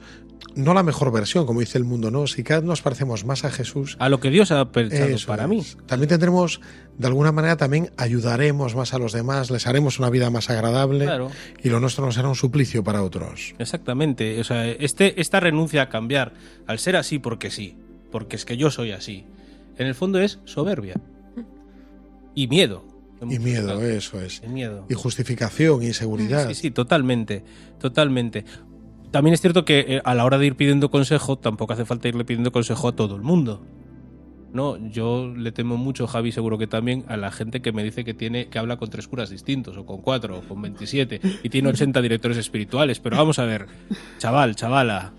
[0.55, 2.27] no la mejor versión, como dice el mundo, ¿no?
[2.27, 5.27] Si cada vez nos parecemos más a Jesús, A lo que Dios ha pensado eso
[5.27, 5.65] para mí.
[5.87, 6.61] También tendremos,
[6.97, 11.05] de alguna manera, también ayudaremos más a los demás, les haremos una vida más agradable
[11.05, 11.31] Claro.
[11.63, 13.55] y lo nuestro no será un suplicio para otros.
[13.59, 14.41] Exactamente.
[14.41, 16.33] O sea, este, esta renuncia a cambiar,
[16.67, 17.77] al ser así porque sí,
[18.11, 19.25] porque es que yo soy así,
[19.77, 20.95] en el fondo es soberbia.
[22.35, 22.85] Y miedo.
[23.21, 24.43] Y miedo, eso es.
[24.45, 24.87] Y miedo.
[24.89, 26.47] Y justificación, y seguridad.
[26.49, 27.43] Sí, sí, totalmente,
[27.81, 28.45] totalmente.
[29.11, 32.09] También es cierto que eh, a la hora de ir pidiendo consejo, tampoco hace falta
[32.09, 33.65] irle pidiendo consejo a todo el mundo.
[34.53, 38.05] No, yo le temo mucho, Javi, seguro que también, a la gente que me dice
[38.05, 41.49] que tiene, que habla con tres curas distintos, o con cuatro, o con 27, y
[41.51, 42.99] tiene 80 directores espirituales.
[43.01, 43.67] Pero vamos a ver,
[44.19, 45.13] chaval, chavala.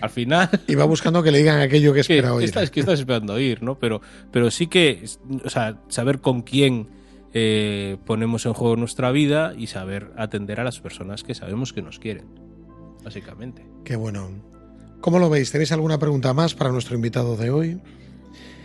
[0.00, 0.50] Al final.
[0.66, 2.44] Y va buscando que le digan aquello que que espera oír.
[2.44, 3.78] estás, que estás esperando oír, ¿no?
[3.78, 4.00] Pero,
[4.32, 5.04] pero sí que,
[5.44, 6.88] o sea, saber con quién
[7.34, 11.80] eh, ponemos en juego nuestra vida y saber atender a las personas que sabemos que
[11.80, 12.26] nos quieren,
[13.02, 13.64] básicamente.
[13.84, 14.30] Qué bueno.
[15.00, 15.50] ¿Cómo lo veis?
[15.50, 17.80] ¿Tenéis alguna pregunta más para nuestro invitado de hoy?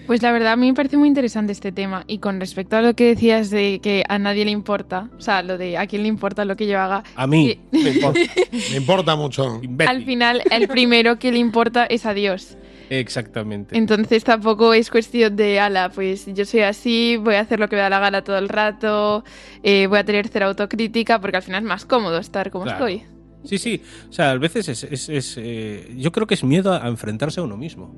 [0.06, 2.82] Pues la verdad a mí me parece muy interesante este tema y con respecto a
[2.82, 6.04] lo que decías de que a nadie le importa, o sea, lo de a quién
[6.04, 8.20] le importa lo que yo haga, A mí, me importa.
[8.72, 9.60] Me importa mucho.
[9.62, 9.94] Imbécil.
[9.96, 12.56] al final el primero que le importa es a Dios.
[12.90, 13.78] Exactamente.
[13.78, 17.76] Entonces tampoco es cuestión de, ala, pues yo soy así, voy a hacer lo que
[17.76, 19.26] me da la gana todo el rato,
[19.62, 22.88] eh, voy a tener cero autocrítica, porque al final es más cómodo estar como Claro.
[22.88, 23.17] estoy.
[23.44, 23.82] Sí, sí.
[24.10, 24.84] O sea, a veces es.
[24.84, 27.96] es- es, eh, yo creo que es miedo a enfrentarse a uno mismo.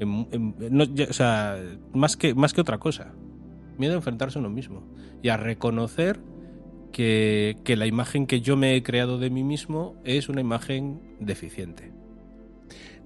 [0.00, 0.26] No,
[1.08, 1.58] o sea,
[1.92, 3.12] más que, más que otra cosa.
[3.76, 4.82] Miedo a enfrentarse a uno mismo.
[5.22, 6.20] Y a reconocer
[6.92, 11.00] que, que la imagen que yo me he creado de mí mismo es una imagen
[11.20, 11.92] deficiente.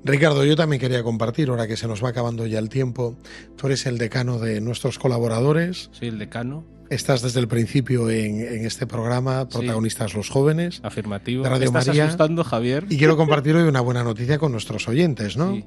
[0.04, 3.16] Ricardo, yo también quería compartir, ahora que se nos va acabando ya el tiempo.
[3.56, 5.88] Tú eres el decano de nuestros colaboradores.
[5.92, 9.56] Soy el decano, Estás desde el principio en, en este programa, Sí.
[9.58, 10.80] protagonistas los jóvenes.
[10.84, 11.42] afirmativo.
[11.42, 12.04] De Radio ¿Me estás María.
[12.04, 12.84] asustando, Javier?
[12.90, 15.54] Y quiero compartir hoy una buena noticia con nuestros oyentes, ¿no?
[15.54, 15.64] Sí.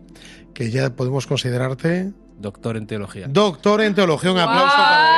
[0.53, 3.27] Que ya podemos considerarte Doctor en teología.
[3.27, 4.31] doctor en teología.
[4.31, 5.16] Un aplauso para.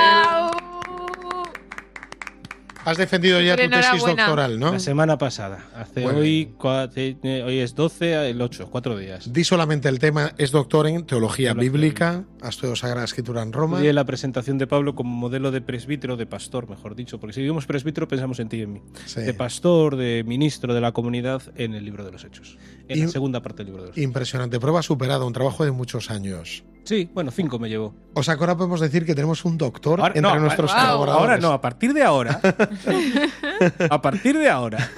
[2.89, 4.71] Has defendido ya tu tesis doctoral, ¿no?
[4.71, 5.65] La semana pasada.
[5.75, 9.31] Hace Muy hoy, cua- eh, hoy es 12, el 8, cuatro días.
[9.31, 13.53] Di solamente el tema, es doctor en teología, Teología bíblica, ha estudiado Sagrada Escritura en
[13.53, 13.77] Roma.
[13.77, 17.41] Estudié la presentación de Pablo como modelo de presbítero, de pastor, mejor dicho, porque si
[17.41, 18.81] digamos presbítero pensamos en ti y en mí.
[19.05, 19.21] Sí.
[19.21, 22.57] De pastor, de ministro de la comunidad en el libro de los Hechos.
[22.89, 24.03] En Y- la segunda parte del libro de los Hechos.
[24.03, 26.63] Impresionante, prueba superada, un trabajo de muchos años.
[26.83, 27.93] Sí, bueno, cinco me llevó.
[28.15, 30.81] O sea que ahora podemos decir que tenemos un doctor Ahora, entre no, nuestros ahora-
[30.83, 31.21] colaboradores.
[31.29, 32.41] ahora no, a partir de ahora.
[33.89, 34.89] a partir de ahora.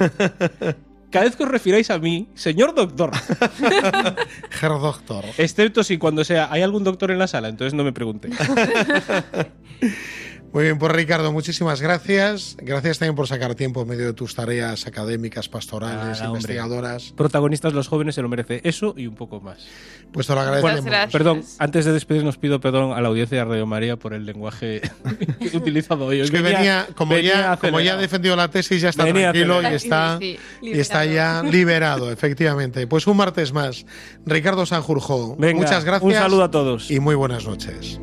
[1.11, 3.11] Cada vez que os refiráis a mí, señor doctor,
[4.61, 5.25] Herr Doctor.
[5.37, 8.29] excepto si cuando sea hay algún doctor en la sala, entonces no me pregunte.
[10.53, 12.57] Muy bien, pues Ricardo, muchísimas gracias.
[12.61, 16.27] Gracias también por sacar tiempo en medio de tus tareas académicas, pastorales, Nada, hombre.
[16.41, 17.13] investigadoras.
[17.15, 19.65] Protagonistas los jóvenes se lo merece eso y un poco más.
[20.11, 20.83] Pues te lo agradecemos.
[20.83, 21.11] Gracias.
[21.13, 24.81] Perdón, antes de despedirnos pido perdón a la audiencia de Radio María por el lenguaje
[25.39, 26.19] que he utilizado hoy.
[26.19, 29.31] Es que venía, como, venía ya, como ya ha defendido la tesis, ya está Venía
[29.31, 32.87] tranquilo y está, Sí, y está ya liberado, efectivamente.
[32.87, 33.85] Pues un martes más.
[34.25, 36.03] Ricardo Sanjurjo, Venga, muchas gracias.
[36.03, 36.91] Un saludo a todos.
[36.91, 38.01] y muy buenas noches.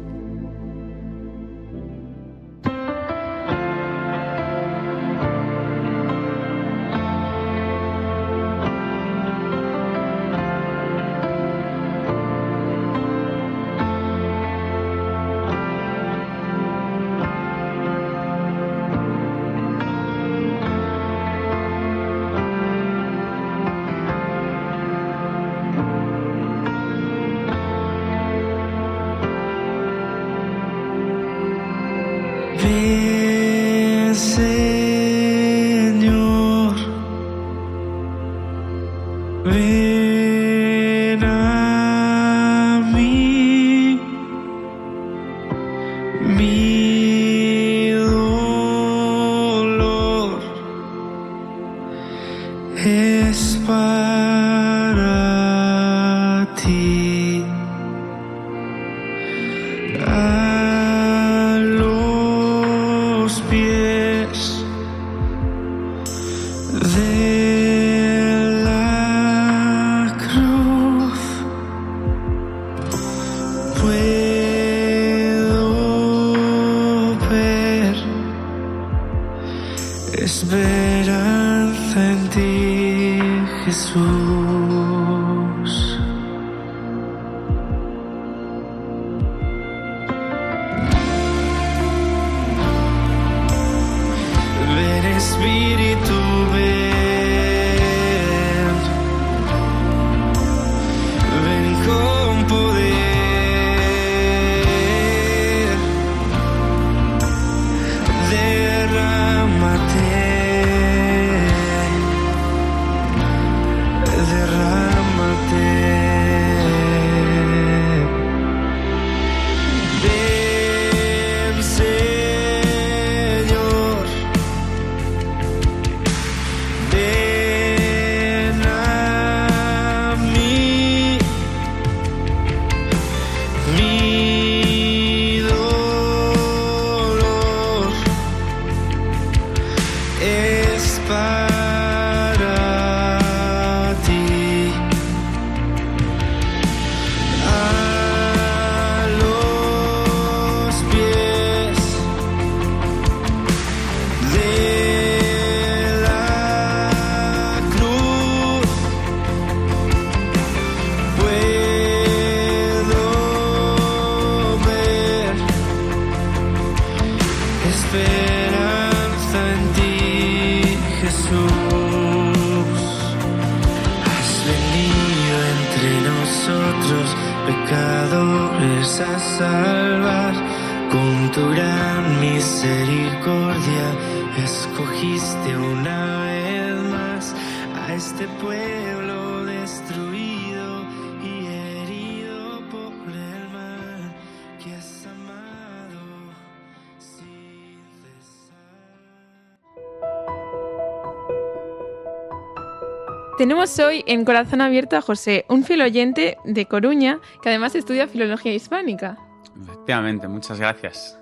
[203.38, 208.52] Tenemos hoy en Corazón Abierto a José, un filoyente de Coruña que además estudia filología
[208.52, 209.16] hispánica.
[209.62, 211.16] Efectivamente, muchas gracias.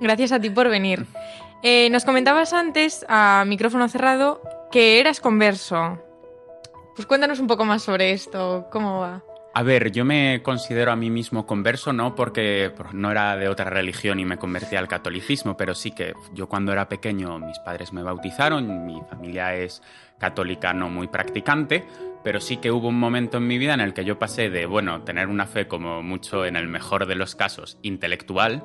[0.00, 1.06] Gracias a ti por venir.
[1.62, 6.02] Eh, nos comentabas antes, a micrófono cerrado, que eras converso.
[6.96, 9.22] Pues cuéntanos un poco más sobre esto, ¿cómo va?
[9.56, 13.70] A ver, yo me considero a mí mismo converso, no porque no era de otra
[13.70, 17.92] religión y me convertí al catolicismo, pero sí que yo cuando era pequeño mis padres
[17.92, 19.80] me bautizaron, mi familia es
[20.18, 21.84] católica no muy practicante,
[22.24, 24.66] pero sí que hubo un momento en mi vida en el que yo pasé de,
[24.66, 28.64] bueno, tener una fe como mucho en el mejor de los casos intelectual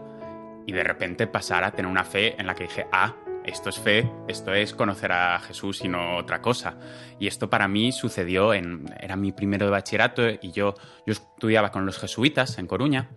[0.66, 3.14] y de repente pasar a tener una fe en la que dije, ah,
[3.46, 6.78] esto es fe, esto es conocer a Jesús y no otra cosa.
[7.20, 10.76] Y esto para mí sucedió en, era mi primero de bachillerato y yo,
[11.06, 13.10] yo estudiaba con los jesuitas en Coruña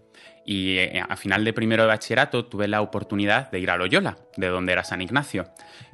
[0.45, 4.17] y eh, a final de primero de bachillerato tuve la oportunidad de ir a Loyola,
[4.37, 5.47] de donde era San Ignacio.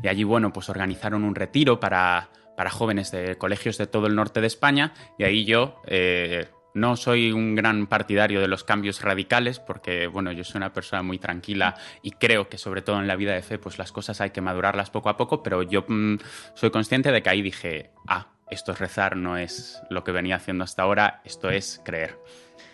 [0.02, 4.14] Y allí, bueno, pues organizaron un retiro para, para jóvenes de colegios de todo el
[4.14, 5.82] norte de España y ahí yo...
[5.86, 10.72] Eh, no soy un gran partidario de los cambios radicales porque, bueno, yo soy una
[10.72, 13.92] persona muy tranquila y creo que sobre todo en la vida de fe, pues las
[13.92, 16.16] cosas hay que madurarlas poco a poco, pero yo mm,
[16.54, 20.36] soy consciente de que ahí dije, ah, esto es rezar, no es lo que venía
[20.36, 22.18] haciendo hasta ahora, esto es creer.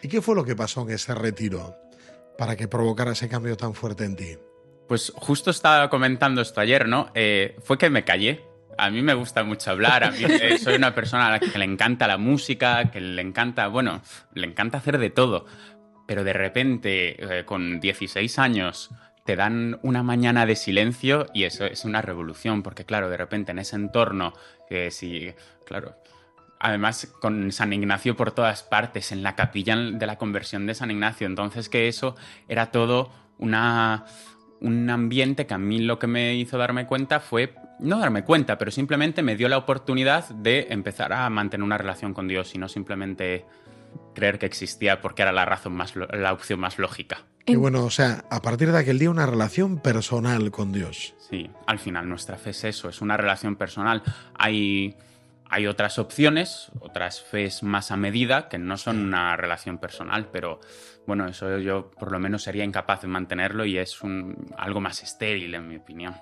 [0.02, 1.76] ¿Y qué fue lo que pasó en ese retiro
[2.38, 4.36] para que provocara ese cambio tan fuerte en ti?
[4.88, 7.10] Pues justo estaba comentando esto ayer, ¿no?
[7.14, 8.44] Eh, fue que me callé.
[8.78, 11.58] A mí me gusta mucho hablar, a mí eh, soy una persona a la que
[11.58, 14.02] le encanta la música, que le encanta, bueno,
[14.34, 15.46] le encanta hacer de todo.
[16.06, 18.90] Pero de repente, eh, con 16 años,
[19.24, 23.52] te dan una mañana de silencio y eso es una revolución, porque claro, de repente
[23.52, 24.34] en ese entorno,
[24.68, 25.32] que si,
[25.64, 25.96] claro,
[26.64, 30.90] además con San Ignacio por todas partes, en la capilla de la conversión de San
[30.90, 31.26] Ignacio.
[31.26, 32.16] Entonces que eso
[32.48, 34.04] era todo una,
[34.60, 38.58] un ambiente que a mí lo que me hizo darme cuenta fue, no darme cuenta,
[38.58, 42.58] pero simplemente me dio la oportunidad de empezar a mantener una relación con Dios y
[42.58, 43.44] no simplemente
[44.14, 47.24] creer que existía porque era la razón más, la opción más lógica.
[47.46, 51.14] Y bueno, o sea, a partir de aquel día una relación personal con Dios.
[51.18, 54.02] Sí, al final nuestra fe es eso, es una relación personal.
[54.34, 54.96] Hay,
[55.50, 60.60] hay otras opciones, otras fes más a medida, que no son una relación personal, pero
[61.06, 65.02] bueno, eso yo por lo menos sería incapaz de mantenerlo y es un, algo más
[65.02, 66.14] estéril, en mi opinión.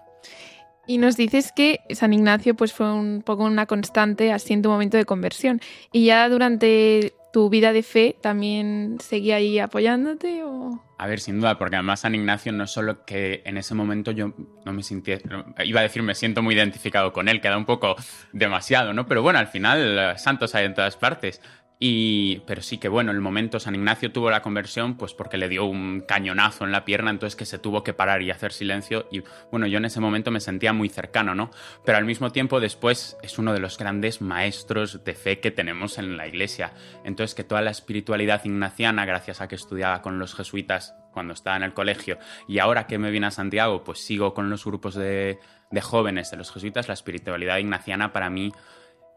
[0.86, 4.68] Y nos dices que San Ignacio pues fue un poco una constante así en tu
[4.68, 5.60] momento de conversión.
[5.92, 11.40] Y ya durante tu vida de fe también seguía ahí apoyándote o a ver, sin
[11.40, 15.18] duda, porque además San Ignacio no solo que en ese momento yo no me sentía,
[15.64, 17.96] iba a decir me siento muy identificado con él, queda un poco
[18.32, 19.04] demasiado, ¿no?
[19.06, 21.42] Pero bueno, al final eh, santos hay en todas partes.
[21.84, 25.48] Y, pero sí que bueno, el momento San Ignacio tuvo la conversión pues porque le
[25.48, 29.08] dio un cañonazo en la pierna, entonces que se tuvo que parar y hacer silencio
[29.10, 31.50] y bueno, yo en ese momento me sentía muy cercano, ¿no?
[31.84, 35.98] Pero al mismo tiempo después es uno de los grandes maestros de fe que tenemos
[35.98, 36.72] en la iglesia.
[37.02, 41.56] Entonces que toda la espiritualidad ignaciana, gracias a que estudiaba con los jesuitas cuando estaba
[41.56, 42.16] en el colegio
[42.46, 45.40] y ahora que me vine a Santiago, pues sigo con los grupos de,
[45.72, 48.52] de jóvenes de los jesuitas, la espiritualidad ignaciana para mí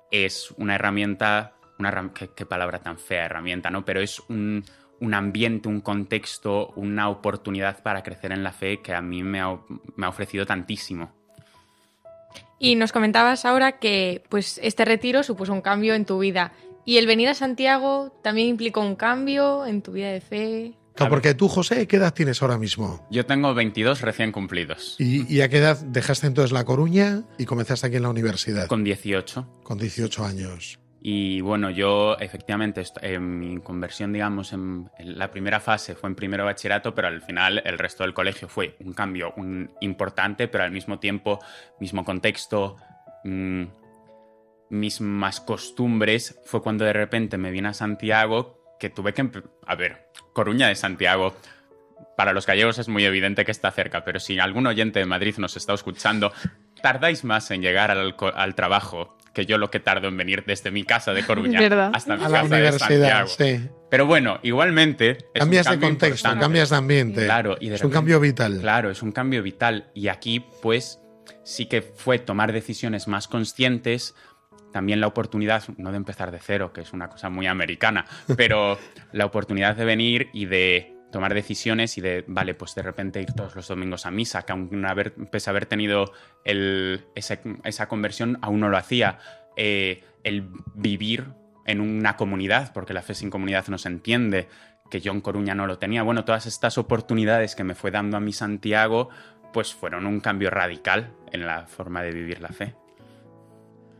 [0.10, 3.86] es una herramienta una qué, palabra tan fea, herramienta, ¿no?
[3.86, 4.64] Pero es un,
[5.14, 9.58] ambiente, un contexto, una oportunidad para crecer en la fe que a mí me ha,
[10.08, 11.14] ofrecido tantísimo.
[12.58, 16.54] Y nos comentabas ahora que pues, este retiro supuso un cambio en tu vida.
[16.86, 20.74] ¿Y el venir a Santiago también implicó un cambio en tu vida de fe?
[20.96, 23.06] Claro, porque tú, José, ¿qué edad tienes ahora mismo?
[23.12, 24.96] Yo tengo 22 recién cumplidos.
[24.98, 28.68] ¿Y, ¿Y, a qué edad dejaste entonces La Coruña y comenzaste aquí en la universidad?
[28.68, 29.62] Con 18.
[29.64, 30.80] Con 18 años.
[31.08, 36.46] Y bueno, yo efectivamente, en mi conversión, digamos, en, la primera fase fue en primero
[36.46, 39.32] bachillerato, pero al final el resto del colegio fue un cambio
[39.82, 41.38] importante, pero al mismo tiempo,
[41.80, 42.78] mismo contexto,
[43.24, 43.66] mm,
[44.72, 46.42] mismas costumbres.
[46.44, 49.30] Fue cuando de repente me vine a Santiago que tuve que...
[49.68, 51.36] A ver, Coruña de Santiago.
[52.18, 55.36] Para los gallegos es muy evidente que está cerca, pero si algún oyente de Madrid
[55.38, 56.34] nos está escuchando,
[56.86, 60.70] tardáis más en llegar al, al trabajo que yo lo que tardo en venir desde
[60.70, 61.60] mi casa de Coruña
[61.92, 63.68] hasta mi casa la universidad, Sí.
[63.90, 65.18] Pero bueno, igualmente.
[65.34, 67.26] cambias de contexto, cambias de ambiente.
[67.26, 68.60] Claro, y es un cambio vital.
[68.62, 69.90] Claro, es un cambio vital.
[69.96, 71.00] Y aquí, pues,
[71.44, 74.14] sí que fue tomar decisiones más conscientes.
[74.72, 78.06] También la oportunidad, no de empezar de cero, que es una cosa muy americana,
[78.38, 78.78] pero
[79.12, 83.32] la oportunidad de venir y de tomar decisiones y de, vale, pues de repente ir
[83.32, 86.12] todos los domingos a misa, que aún haber, pese a haber tenido
[86.44, 89.20] el, esa, conversión, aún no lo hacía.
[89.56, 91.28] Eh, el vivir
[91.66, 94.50] en una comunidad, porque la fe sin comunidad no se entiende,
[94.92, 96.04] que yo en Coruña no lo tenía.
[96.04, 99.08] Bueno, todas estas oportunidades que me fue dando a mi Santiago,
[99.54, 102.76] pues fueron un cambio radical en la forma de vivir la fe.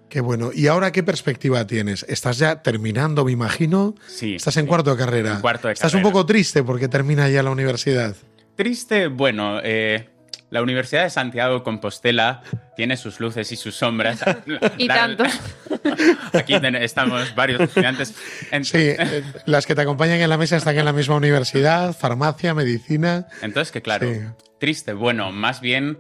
[0.10, 0.52] Qué bueno.
[0.54, 2.06] ¿Y ahora qué perspectiva tienes?
[2.08, 3.96] Estás ya terminando, me imagino.
[4.08, 4.36] Sí.
[4.36, 5.42] Estás en cuarto de carrera.
[5.42, 8.16] cuarto de Estás un poco triste porque termina ya la universidad.
[8.56, 10.08] Triste, bueno, eh,
[10.50, 12.44] la Universidad de Santiago Compostela
[12.78, 14.24] tiene sus luces y sus sombras.
[14.78, 15.26] y tanto.
[16.34, 18.14] Aquí estamos varios estudiantes.
[18.62, 22.54] Sí, eh, las que te acompañan en la mesa están en la misma universidad, farmacia,
[22.54, 23.28] medicina.
[23.42, 24.08] Entonces, que claro,
[24.60, 24.94] triste.
[24.94, 25.98] Bueno, más bien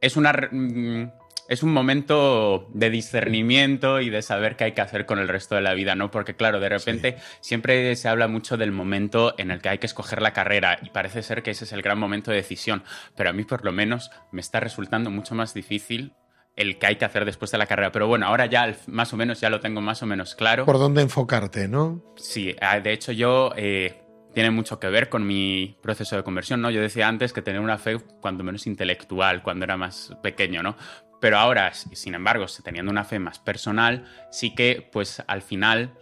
[0.00, 1.10] es una mm,
[1.52, 5.54] es un momento de discernimiento y de saber qué hay que hacer con el resto
[5.54, 6.10] de la vida, ¿no?
[6.10, 9.84] Porque claro, de repente siempre se habla mucho del momento en el que hay que
[9.84, 12.84] escoger la carrera y parece ser que ese es el gran momento de decisión,
[13.16, 16.14] pero a mí por lo menos me está resultando mucho más difícil
[16.56, 17.92] el que hay que hacer después de la carrera.
[17.92, 20.64] Pero bueno, ahora ya más o menos ya lo tengo más o menos claro.
[20.64, 22.02] Por dónde enfocarte, ¿no?
[22.16, 23.52] Sí, ah, de hecho yo...
[23.56, 24.01] Eh,
[24.34, 26.70] tiene mucho que ver con mi proceso de conversión, ¿no?
[26.70, 30.76] Yo decía antes que tener una fe cuando menos intelectual, cuando era más pequeño, ¿no?
[31.20, 35.92] Pero ahora, sin embargo, teniendo una fe más personal, sí que pues al final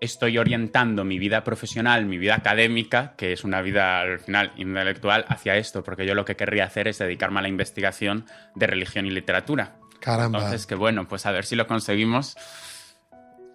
[0.00, 5.26] estoy orientando mi vida profesional, mi vida académica, que es una vida al final intelectual,
[5.28, 9.04] hacia esto, porque yo lo que querría hacer es dedicarme a la investigación de religión
[9.06, 9.76] y literatura.
[10.00, 10.38] Caramba.
[10.38, 12.34] Entonces, que bueno, pues a ver si lo conseguimos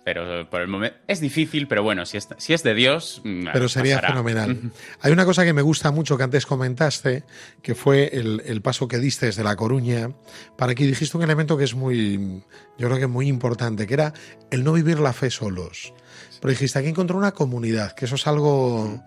[0.05, 3.21] pero por el momento es difícil, pero bueno, si es, si es de Dios.
[3.23, 4.71] Mm, pero sería fenomenal.
[5.01, 7.23] Hay una cosa que me gusta mucho que antes comentaste,
[7.63, 10.11] que fue el, paso que diste desde La Coruña,
[10.59, 12.43] para que dijiste un elemento que es muy,
[12.77, 14.13] yo creo que muy importante, que era
[14.51, 15.91] el no vivir la fe solos.
[16.39, 19.03] Pero dijiste, aquí encontró una comunidad, que eso es algo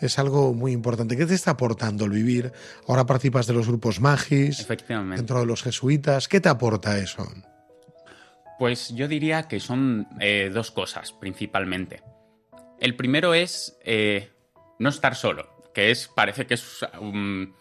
[0.00, 1.16] es algo muy importante.
[1.16, 2.52] ¿Qué te está aportando el vivir?
[2.86, 6.28] Ahora participas de los grupos magis, dentro de los jesuitas.
[6.28, 7.26] ¿Qué te aporta eso?
[8.58, 12.02] Pues yo diría que son eh, dos cosas principalmente.
[12.80, 14.30] El primero es eh,
[14.78, 17.54] no estar solo, que es parece que es un,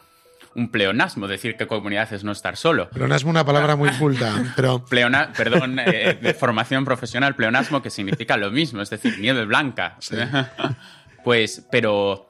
[0.71, 2.89] pleonasmo decir que comunidad es no estar solo.
[2.89, 4.85] Pleonasmo una palabra muy culta, pero...
[4.85, 9.97] perdón, eh, de formación profesional, pleonasmo que significa lo mismo, es decir, nieve blanca.
[11.25, 12.29] pues, pero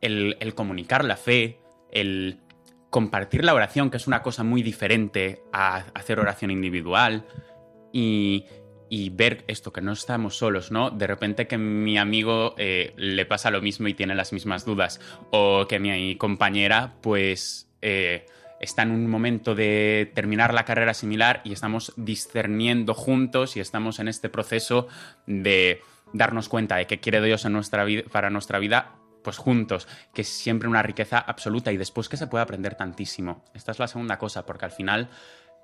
[0.00, 1.60] el, el comunicar la fe,
[1.92, 2.40] el
[2.90, 7.24] compartir la oración, que es una cosa muy diferente a hacer oración individual,
[7.92, 8.46] y,
[9.12, 10.90] ver esto, que no estamos solos, ¿no?
[10.90, 15.00] De repente que mi amigo eh, le pasa lo mismo y tiene las mismas dudas,
[15.30, 18.26] o que mi compañera, pues, eh,
[18.60, 23.98] está en un momento de terminar la carrera similar y estamos discerniendo juntos y estamos
[23.98, 24.86] en este proceso
[25.26, 25.82] de
[26.12, 30.22] darnos cuenta de qué quiere Dios en nuestra vida, para nuestra vida pues juntos, que
[30.22, 33.44] es siempre una riqueza absoluta y después que se puede aprender tantísimo.
[33.54, 35.10] Esta es la segunda cosa, porque al final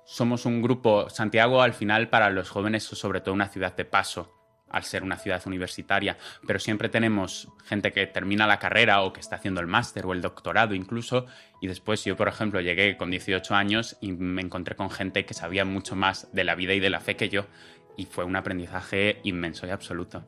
[0.07, 3.83] somos un grupo, Santiago al final para los jóvenes es sobre todo una ciudad de
[3.83, 4.33] paso,
[4.69, 9.19] al ser una ciudad universitaria, pero siempre tenemos gente que termina la carrera o que
[9.19, 11.25] está haciendo el máster o el doctorado incluso,
[11.61, 15.33] y después yo, por ejemplo, llegué con 18 años y me encontré con gente que
[15.33, 17.45] sabía mucho más de la vida y de la fe que yo,
[17.97, 20.25] y fue un aprendizaje inmenso y absoluto.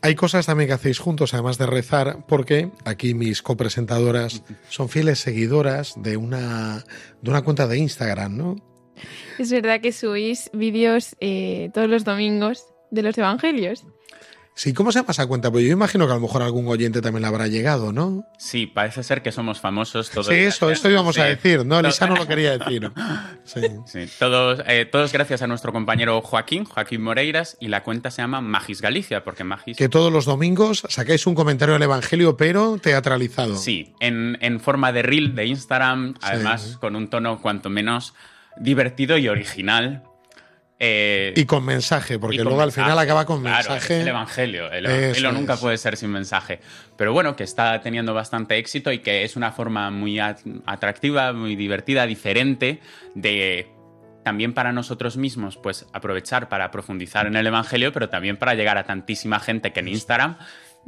[0.00, 5.18] Hay cosas también que hacéis juntos, además de rezar, porque aquí mis copresentadoras son fieles
[5.18, 6.84] seguidoras de una,
[7.20, 8.67] de una cuenta de Instagram, ¿no?
[9.38, 13.84] Es verdad que subís vídeos eh, todos los domingos de los evangelios.
[14.58, 15.52] Sí, ¿cómo se llama esa cuenta?
[15.52, 18.24] Pues yo imagino que a lo mejor algún oyente también le habrá llegado, ¿no?
[18.38, 20.26] Sí, parece ser que somos famosos todos.
[20.26, 21.78] Sí, eso, esto íbamos a decir, ¿no?
[21.78, 22.90] Elisa no lo quería decir.
[23.44, 28.20] Sí, todos, eh, todos gracias a nuestro compañero Joaquín, Joaquín Moreiras, y la cuenta se
[28.20, 29.76] llama Magis Galicia, porque Magis...
[29.76, 33.56] Que todos los domingos sacáis un comentario del Evangelio, pero teatralizado.
[33.56, 38.12] Sí, en, en forma de reel de Instagram, además con un tono cuanto menos
[38.60, 40.02] divertido y original,
[40.80, 43.96] eh, y con mensaje, porque luego al final acaba con mensaje.
[43.96, 44.70] Es el Evangelio.
[44.70, 46.60] El Evangelio nunca puede ser sin mensaje.
[46.96, 51.56] Pero bueno, que está teniendo bastante éxito y que es una forma muy atractiva, muy
[51.56, 52.80] divertida, diferente
[53.14, 53.72] de
[54.24, 58.76] también para nosotros mismos, pues aprovechar para profundizar en el Evangelio, pero también para llegar
[58.76, 60.36] a tantísima gente que en Instagram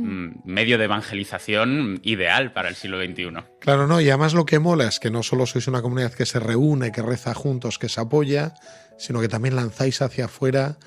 [0.00, 3.44] medio de evangelización ideal para el siglo XXI.
[3.60, 6.26] Claro, no, y además lo que mola es que no solo sois una comunidad que
[6.26, 8.54] se reúne, que reza juntos, que se apoya,
[8.98, 10.78] sino que también lanzáis hacia afuera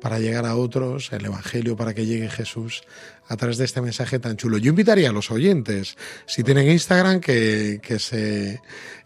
[0.00, 2.82] para llegar a otros el Evangelio, para que llegue Jesús
[3.28, 4.58] a través de este mensaje tan chulo.
[4.58, 5.96] Yo invitaría a los oyentes,
[6.26, 8.60] si tienen Instagram, que, que se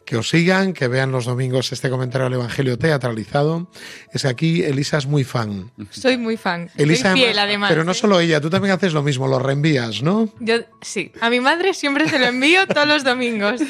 [0.06, 3.68] que os sigan, que vean los domingos este comentario del Evangelio teatralizado.
[4.12, 5.72] Es que aquí Elisa es muy fan.
[5.90, 6.70] Soy muy fan.
[6.76, 7.68] Elisa, Soy fiel, además.
[7.68, 7.94] Pero no ¿eh?
[7.94, 10.30] solo ella, tú también haces lo mismo, lo reenvías, ¿no?
[10.40, 11.12] Yo sí.
[11.20, 13.60] A mi madre siempre se lo envío todos los domingos.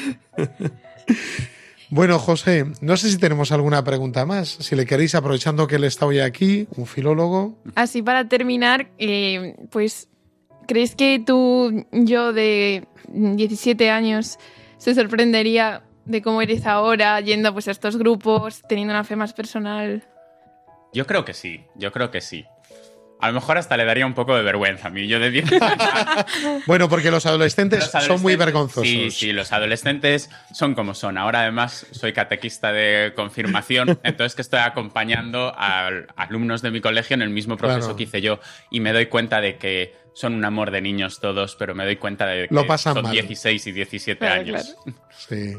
[1.89, 4.49] Bueno, José, no sé si tenemos alguna pregunta más.
[4.49, 7.57] Si le queréis, aprovechando que él está hoy aquí, un filólogo.
[7.75, 10.09] Así para terminar, eh, pues,
[10.67, 14.37] ¿crees que tú, yo de 17 años,
[14.77, 19.33] se sorprendería de cómo eres ahora, yendo pues, a estos grupos, teniendo una fe más
[19.33, 20.03] personal?
[20.93, 22.45] Yo creo que sí, yo creo que sí.
[23.19, 25.45] A lo mejor hasta le daría un poco de vergüenza a mí, yo de 10
[26.67, 28.87] Bueno, porque los adolescentes, son muy vergonzosos.
[28.87, 31.17] Sí, sí, los adolescentes son como son.
[31.17, 37.15] Ahora además soy catequista de confirmación, entonces que estoy acompañando a alumnos de mi colegio
[37.15, 38.39] en el mismo proceso que hice yo
[38.69, 41.97] y me doy cuenta de que son un amor de niños todos, pero me doy
[41.97, 44.75] cuenta de que son 16 y 17 años.
[45.17, 45.57] Sí.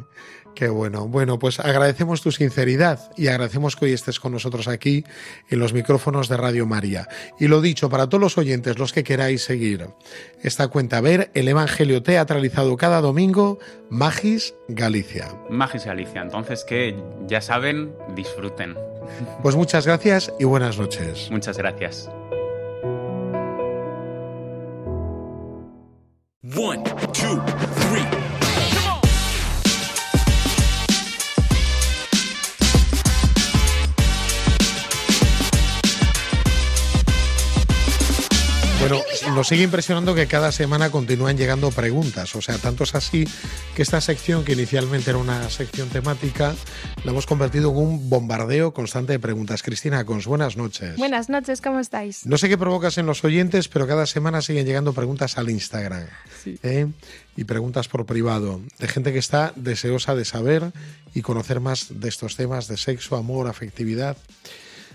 [0.58, 1.06] Qué bueno.
[1.06, 5.04] Bueno, pues agradecemos tu sinceridad y agradecemos que hoy estés con nosotros aquí
[5.50, 7.06] en los micrófonos de Radio María.
[7.38, 9.86] Y lo dicho, para todos los oyentes, los que queráis seguir
[10.42, 15.28] esta cuenta, ver el Evangelio teatralizado cada domingo, Magis Galicia.
[15.48, 16.22] Magis Galicia.
[16.22, 18.74] Entonces, que ya saben, disfruten.
[19.44, 21.30] Pues muchas gracias y buenas noches.
[21.30, 22.10] Muchas gracias.
[26.42, 26.82] One,
[27.12, 27.40] two,
[38.80, 39.02] Bueno,
[39.34, 42.36] nos sigue impresionando que cada semana continúan llegando preguntas.
[42.36, 43.24] O sea, tanto es así
[43.74, 46.54] que esta sección, que inicialmente era una sección temática,
[47.04, 49.64] la hemos convertido en un bombardeo constante de preguntas.
[49.64, 50.96] Cristina Cons, buenas noches.
[50.96, 52.24] Buenas noches, ¿cómo estáis?
[52.24, 56.06] No sé qué provocas en los oyentes, pero cada semana siguen llegando preguntas al Instagram.
[56.62, 56.86] ¿eh?
[57.36, 60.72] Y preguntas por privado, de gente que está deseosa de saber
[61.14, 64.16] y conocer más de estos temas de sexo, amor, afectividad.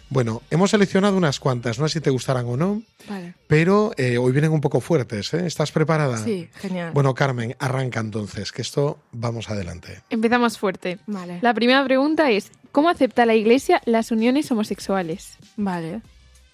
[0.10, 3.34] Bueno, hemos seleccionado unas cuantas, no sé si te gustarán o no, vale.
[3.48, 5.34] pero eh, hoy vienen un poco fuertes.
[5.34, 5.46] ¿eh?
[5.46, 6.18] ¿Estás preparada?
[6.18, 6.92] Sí, genial.
[6.94, 10.02] Bueno, Carmen, arranca entonces, que esto vamos adelante.
[10.10, 11.00] Empezamos fuerte.
[11.08, 11.40] Vale.
[11.42, 15.38] La primera pregunta es, ¿cómo acepta la Iglesia las uniones homosexuales?
[15.56, 16.02] Vale.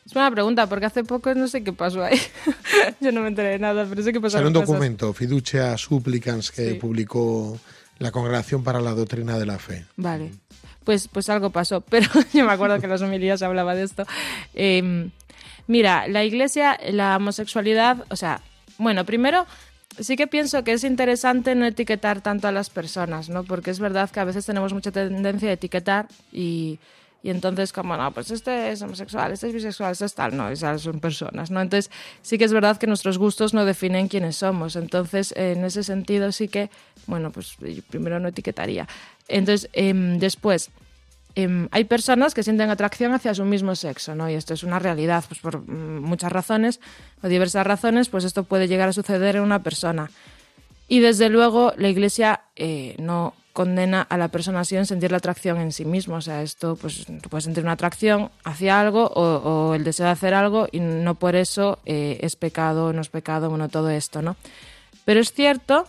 [0.06, 2.20] Es una pregunta, porque hace poco no sé qué pasó ahí.
[3.02, 4.38] Yo no me enteré de nada, pero sé qué pasó.
[4.38, 7.60] Salió un documento, Fiducia Supplicans, que publicó
[8.00, 9.86] la Congregación para la Doctrina de la Fe.
[9.98, 10.32] Vale
[10.90, 11.82] pues, pues algo pasó.
[11.90, 14.08] Pero yo me acuerdo que en las homilías hablaba de esto.
[14.56, 15.12] Em,
[15.68, 18.42] mira, la iglesia, la homosexualidad, o sea,
[18.80, 19.46] bueno, primero
[20.00, 23.44] sí que pienso que es interesante no etiquetar tanto a las personas, ¿no?
[23.44, 26.80] Porque es verdad que a veces tenemos mucha tendencia a etiquetar y,
[27.22, 30.50] y entonces como, no, pues este es homosexual, este es bisexual, este es tal, no,
[30.50, 31.62] esas son personas, ¿no?
[31.62, 31.92] Entonces
[32.24, 36.32] sí que es verdad que nuestros gustos no definen quiénes somos, entonces en ese sentido
[36.32, 36.72] sí que,
[37.06, 37.58] bueno, pues
[37.90, 38.88] primero no etiquetaría.
[39.30, 40.72] Entonces, em, después,
[41.36, 44.30] em, hay personas que sienten atracción hacia su mismo sexo, ¿no?
[44.30, 46.80] Y esto es una realidad, pues por mm, muchas razones
[47.22, 50.10] o diversas razones, pues esto puede llegar a suceder en una persona.
[50.88, 55.18] Y desde luego la Iglesia eh, no condena a la persona así en sentir la
[55.18, 56.16] atracción en sí mismo.
[56.16, 60.34] O sea, esto, pues, puedes sentir una atracción hacia algo o, el deseo de hacer
[60.34, 64.36] algo y no por eso eh, es pecado, no es pecado, bueno, todo esto, ¿no?
[65.06, 65.86] Pero es cierto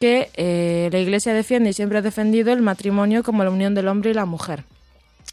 [0.00, 3.88] que eh, la Iglesia defiende y siempre ha defendido el matrimonio como la unión del
[3.88, 4.64] hombre y la mujer.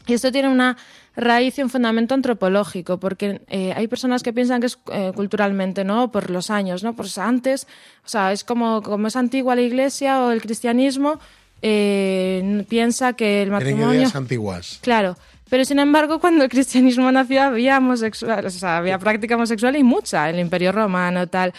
[0.06, 0.76] Y esto tiene una
[1.16, 4.78] raíz y un fundamento antropológico, porque eh, hay personas que piensan que es
[5.14, 6.12] culturalmente, ¿no?
[6.12, 6.94] Por los años, ¿no?
[6.94, 7.66] Pues antes,
[8.04, 11.18] o sea, es como, como es antigua la iglesia o el cristianismo,
[11.62, 13.94] eh, piensa que el matrimonio...
[13.94, 14.78] ideas antiguas.
[14.82, 15.16] Claro.
[15.48, 19.82] Pero sin embargo, cuando el cristianismo nació había homosexual, o sea, había práctica homosexual y
[19.84, 21.54] mucha, en el Imperio Romano, tal.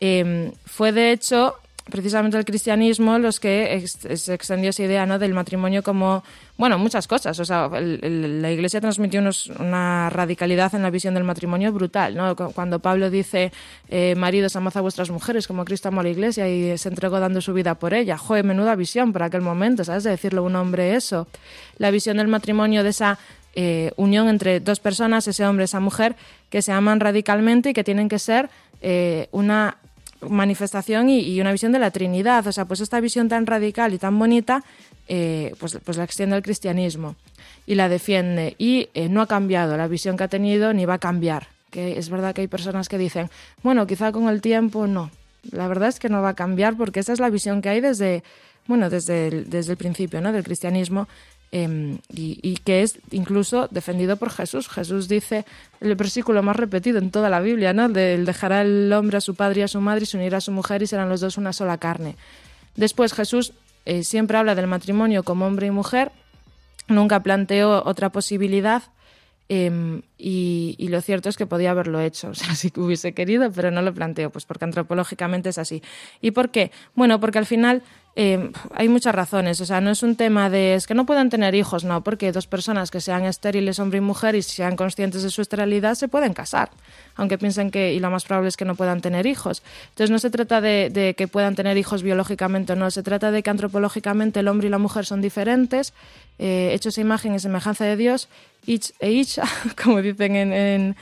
[0.00, 1.56] Em, fue de hecho
[1.90, 5.18] precisamente el cristianismo los que se extendió esa idea ¿no?
[5.18, 6.22] del matrimonio como,
[6.56, 7.38] bueno, muchas cosas.
[7.38, 9.22] O sea, la Iglesia transmitió
[9.58, 12.14] una radicalidad en la visión del matrimonio brutal.
[12.14, 12.36] ¿no?
[12.36, 13.52] Cuando Pablo dice,
[13.88, 17.18] eh, maridos, amad a vuestras mujeres como Cristo amó a la Iglesia y se entregó
[17.20, 18.16] dando su vida por ella.
[18.16, 20.04] Joder, menuda visión para aquel momento, ¿sabes?
[20.04, 21.26] De decirle a un hombre eso.
[21.78, 23.18] La visión del matrimonio de esa
[23.54, 26.16] eh, unión entre dos personas, ese hombre, esa mujer,
[26.48, 28.48] que se aman radicalmente y que tienen que ser
[28.80, 29.76] eh, una
[30.28, 32.46] manifestación y, una visión de la Trinidad.
[32.46, 34.64] O sea, pues esta visión tan radical y tan bonita,
[35.08, 37.16] eh, pues, pues la extiende el cristianismo
[37.66, 38.54] y la defiende.
[38.58, 41.48] Y eh, no ha cambiado la visión que ha tenido ni va a cambiar.
[41.70, 43.30] Que es verdad que hay personas que dicen,
[43.62, 45.10] bueno, quizá con el tiempo no.
[45.50, 47.80] La verdad es que no va a cambiar porque esa es la visión que hay
[47.80, 48.22] desde,
[48.66, 50.32] bueno, desde el, desde el principio ¿no?
[50.32, 51.08] del cristianismo
[51.54, 54.70] Em, y, que es incluso defendido por Jesús.
[54.70, 55.44] Jesús dice,
[55.82, 57.90] el versículo más repetido en toda la Biblia, ¿no?
[57.90, 60.40] De, dejará el hombre a su padre y a su madre y se unirá a
[60.40, 62.16] su mujer y serán los dos una sola carne.
[62.74, 63.52] Después Jesús
[63.84, 66.10] eh, siempre habla del matrimonio como hombre y mujer,
[66.88, 68.84] nunca planteó otra posibilidad.
[69.50, 73.70] Em, y, lo cierto es que podía haberlo hecho, o sea, si hubiese querido, pero
[73.70, 75.82] no lo planteó, pues porque antropológicamente es así.
[76.22, 76.70] ¿Y por qué?
[76.94, 77.82] Bueno, porque al final
[78.14, 81.30] eh, hay muchas razones, o sea, no es un tema de es que no puedan
[81.30, 85.22] tener hijos, no, porque dos personas que sean estériles, hombre y mujer, y sean conscientes
[85.22, 86.70] de su esterilidad, se pueden casar,
[87.16, 89.62] aunque piensen que, y lo más probable es que no puedan tener hijos.
[89.90, 93.42] Entonces no se trata de, que puedan tener hijos biológicamente o no, se trata de
[93.42, 95.94] que antropológicamente el hombre y la mujer son diferentes,
[96.38, 98.28] eh, hechos a imagen y semejanza de Dios,
[98.66, 99.24] ich e
[99.82, 100.96] como dicen en, en,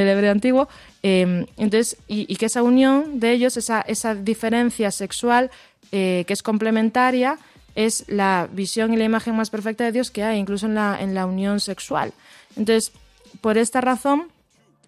[0.00, 0.68] el hebreo antiguo,
[1.04, 5.50] eh, entonces, y, y, que esa unión de ellos, esa, esa diferencia sexual,
[5.92, 7.38] eh, que es complementaria,
[7.74, 11.00] es la visión y la imagen más perfecta de Dios que hay, incluso en la,
[11.00, 12.12] en la unión sexual.
[12.56, 12.92] Entonces,
[13.40, 14.28] por esta razón,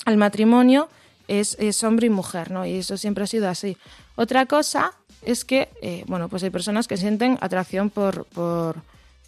[0.06, 0.88] el matrimonio
[1.28, 2.64] es, hombre y mujer, ¿no?
[2.64, 3.76] Y eso siempre ha sido así.
[4.16, 4.92] Otra cosa
[5.22, 8.76] es que, eh, bueno, pues hay personas que sienten atracción por, por,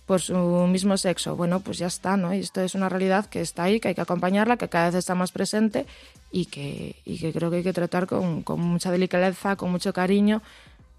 [0.06, 1.36] por, su mismo sexo.
[1.36, 2.32] Bueno, pues ya está, ¿no?
[2.32, 4.94] Y esto es una realidad que está ahí, que hay que acompañarla, que cada vez
[4.94, 5.86] está más presente
[6.32, 9.92] y que, y que creo que hay que tratar con, con mucha delicadeza, con mucho
[9.92, 10.42] cariño,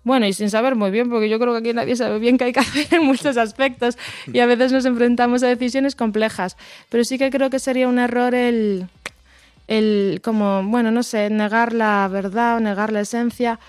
[0.04, 2.46] bueno, y sin saber muy bien, porque yo creo que aquí nadie sabe bien qué
[2.46, 3.98] hay que hacer en muchos aspectos
[4.32, 6.58] y a veces nos enfrentamos a decisiones complejas.
[6.90, 8.88] Pero sí que creo que sería un error el,
[9.68, 13.60] el como, bueno, no sé, negar la verdad o negar la esencia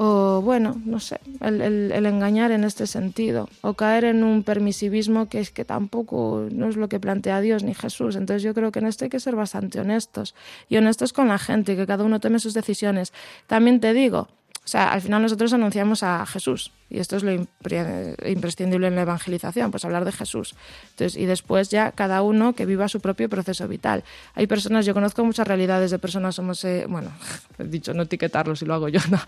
[0.00, 5.28] o, bueno, no sé, el, el, engañar en este sentido o caer en un permisivismo
[5.28, 8.14] que es que tampoco no es lo que plantea Dios ni Jesús.
[8.14, 10.36] Entonces yo creo que en esto hay que ser bastante honestos
[10.68, 13.12] y honestos con la gente que cada uno tome sus decisiones.
[13.48, 14.28] También te digo,
[14.68, 19.00] o sea, al final nosotros anunciamos a Jesús y esto es lo imprescindible en la
[19.00, 20.54] evangelización, pues hablar de Jesús.
[20.90, 24.04] Entonces, y después ya cada uno que viva su propio proceso vital.
[24.34, 27.10] Hay personas, yo conozco muchas realidades de personas somos, bueno,
[27.58, 29.18] he dicho no etiquetarlo si lo hago yo, no,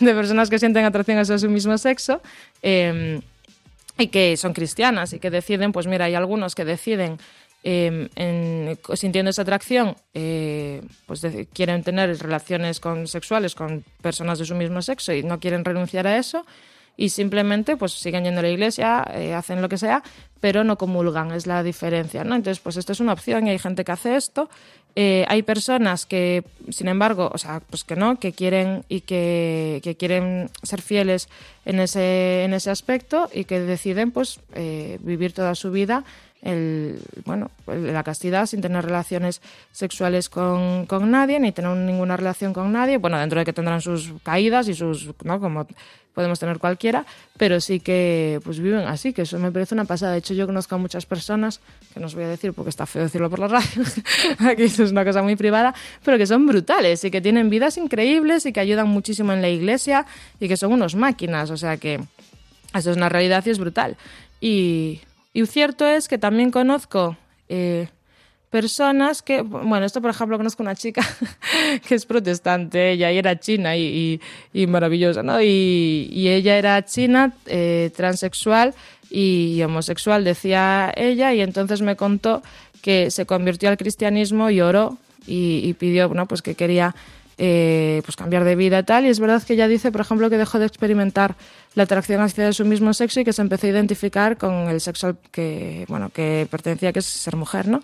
[0.00, 2.22] de personas que sienten atracción hacia su mismo sexo.
[2.62, 3.20] Eh,
[3.98, 7.18] y que son cristianas y que deciden, pues mira, hay algunos que deciden
[7.68, 8.06] Em,
[8.94, 14.80] sintiendo esa atracción, eh, pues quieren tener relaciones con, sexuales con personas de su mismo
[14.82, 16.46] sexo y no quieren renunciar a eso
[16.96, 20.04] y simplemente pues siguen yendo a la iglesia, eh, hacen lo que sea,
[20.38, 22.36] pero no comulgan, es la diferencia, ¿no?
[22.36, 24.48] Entonces, pues esto es una opción y hay gente que hace esto.
[24.94, 29.80] Eh, hay personas que, sin embargo, o sea, pues que no, que quieren y que,
[29.82, 31.28] que quieren ser fieles
[31.64, 34.38] en ese, en ese aspecto y que deciden pues
[35.00, 36.04] vivir toda su vida
[36.42, 39.40] el, bueno, la castidad sin tener relaciones
[39.72, 42.98] sexuales con, con, nadie, ni tener ninguna relación con nadie.
[42.98, 45.40] Bueno, dentro de que tendrán sus caídas y sus, ¿no?
[45.40, 45.66] Como
[46.16, 47.04] podemos tener cualquiera,
[47.36, 50.12] pero sí que pues viven así, que eso me parece una pasada.
[50.12, 51.60] De hecho, yo conozco a muchas personas,
[51.92, 53.82] que no os voy a decir porque está feo decirlo por la radio,
[54.50, 57.76] aquí esto es una cosa muy privada, pero que son brutales y que tienen vidas
[57.76, 60.06] increíbles y que ayudan muchísimo en la iglesia
[60.40, 62.00] y que son unos máquinas, o sea que
[62.74, 63.98] eso es una realidad y es brutal.
[64.40, 65.00] Y,
[65.36, 67.14] y cierto es que también conozco
[67.50, 67.88] eh,
[68.48, 71.02] personas que, bueno, esto por ejemplo conozco una chica
[71.86, 74.18] que es protestante, ella y era china y,
[74.66, 75.42] maravillosa, ¿no?
[75.42, 78.72] Y, ella era china, eh, transexual
[79.10, 82.42] y homosexual, decía ella, y entonces me contó
[82.80, 86.94] que se convirtió al cristianismo y oró y, pidió, bueno, pues que quería
[87.38, 89.04] eh, pues cambiar de vida y tal.
[89.04, 91.36] Y es verdad que ella dice, por ejemplo, que dejó de experimentar
[91.74, 95.18] la atracción hacia su mismo sexo y que se empezó a identificar con el sexo
[95.32, 97.82] que, bueno, que pertenecía, que es ser mujer, ¿no?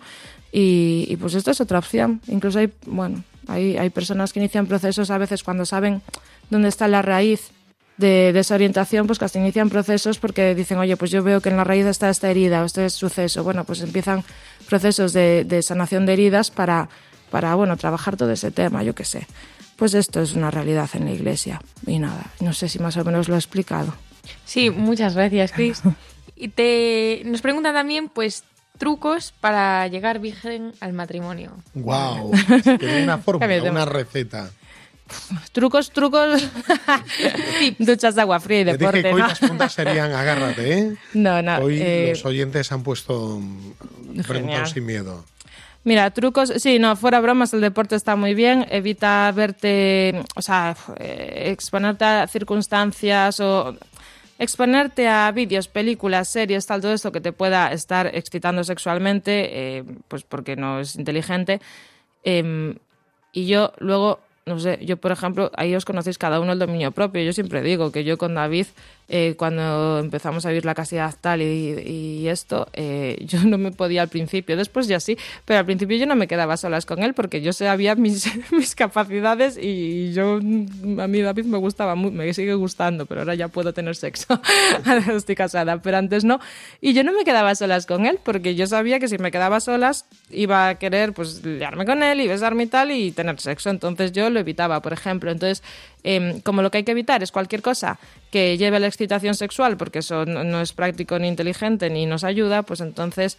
[0.51, 2.21] Y, pues esto es otra opción.
[2.27, 6.01] Incluso hay, bueno, hay, hay personas que inician procesos a veces cuando saben
[6.49, 7.51] dónde está la raíz
[7.97, 11.57] de desorientación, pues que hasta inician procesos porque dicen, oye, pues yo veo que en
[11.57, 13.43] la raíz está esta herida o este suceso.
[13.43, 14.23] Bueno, pues empiezan
[14.67, 16.89] procesos de sanación de heridas para
[17.33, 19.25] para, bueno, trabajar todo ese tema, yo qué sé.
[19.75, 21.59] Pues esto es una realidad en la iglesia.
[21.87, 23.91] Y nada, no sé si más o menos lo he explicado.
[24.45, 25.81] Sí, muchas gracias, Chris.
[26.35, 28.43] Y te nos preguntan también, pues,
[28.77, 31.53] trucos para llegar virgen al matrimonio.
[31.73, 32.33] ¡Wow!
[33.03, 34.51] una fórmula, una receta.
[35.53, 36.47] Trucos, trucos.
[37.79, 39.01] Duchas de agua fría y deporte.
[39.01, 40.95] Te dije que hoy las puntas serían agárrate, ¿eh?
[41.15, 41.57] No, no.
[41.57, 43.41] Hoy eh, los oyentes han puesto
[44.27, 45.25] preguntas sin miedo.
[45.85, 50.77] Mira, trucos, sí, no, fuera bromas, el deporte está muy bien, evita verte, o sea,
[50.97, 53.75] eh, exponerte a circunstancias o
[54.39, 59.83] exponerte a vídeos, películas, series, tal, todo esto que te pueda estar excitando sexualmente, eh,
[60.07, 61.59] pues porque no es inteligente.
[62.23, 62.75] Em,
[63.33, 66.91] y yo luego, no sé, yo por ejemplo, ahí os conocéis cada uno el dominio
[66.91, 67.21] propio.
[67.23, 68.67] Yo siempre digo que yo con David
[69.09, 74.01] eh, cuando empezamos a vivir la castidad tal y, esto, eh, yo no me podía
[74.01, 77.13] al principio, después ya sí, pero al principio yo no me quedaba solas con él
[77.13, 82.53] porque yo sabía mis, mis capacidades y yo, a mí David me gustaba, me sigue
[82.53, 84.41] gustando, pero ahora ya puedo tener sexo,
[85.15, 86.39] estoy casada, pero antes no.
[86.81, 89.59] Y yo no me quedaba solas con él porque yo sabía que si me quedaba
[89.59, 93.69] solas iba a querer pues liarme con él y besarme y tal y tener sexo,
[93.69, 95.31] entonces yo lo evitaba, por ejemplo.
[95.31, 95.63] Entonces,
[96.03, 97.97] Em, como lo que hay que evitar es cualquier cosa
[98.33, 102.23] que lleve a la excitación sexual, porque eso no, es práctico ni inteligente ni nos
[102.23, 103.37] ayuda, pues entonces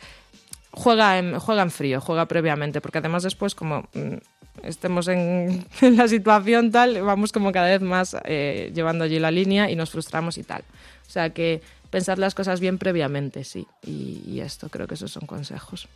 [0.70, 1.40] juega en,
[1.72, 4.18] frío, juega previamente, porque además después como mm,
[4.62, 9.68] estemos en, la situación tal, vamos como cada vez más eh, llevando allí la línea
[9.68, 10.62] y nos frustramos y tal.
[11.08, 15.10] O sea que pensar las cosas bien previamente, sí, y, y esto creo que esos
[15.10, 15.88] son consejos.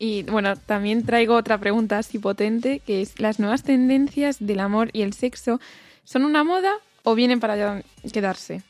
[0.00, 4.90] Y bueno, también traigo otra pregunta así potente, que es las nuevas tendencias del amor
[4.92, 5.60] y el sexo
[6.06, 6.72] ¿Son una moda
[7.06, 7.82] o vienen para
[8.12, 8.62] quedarse?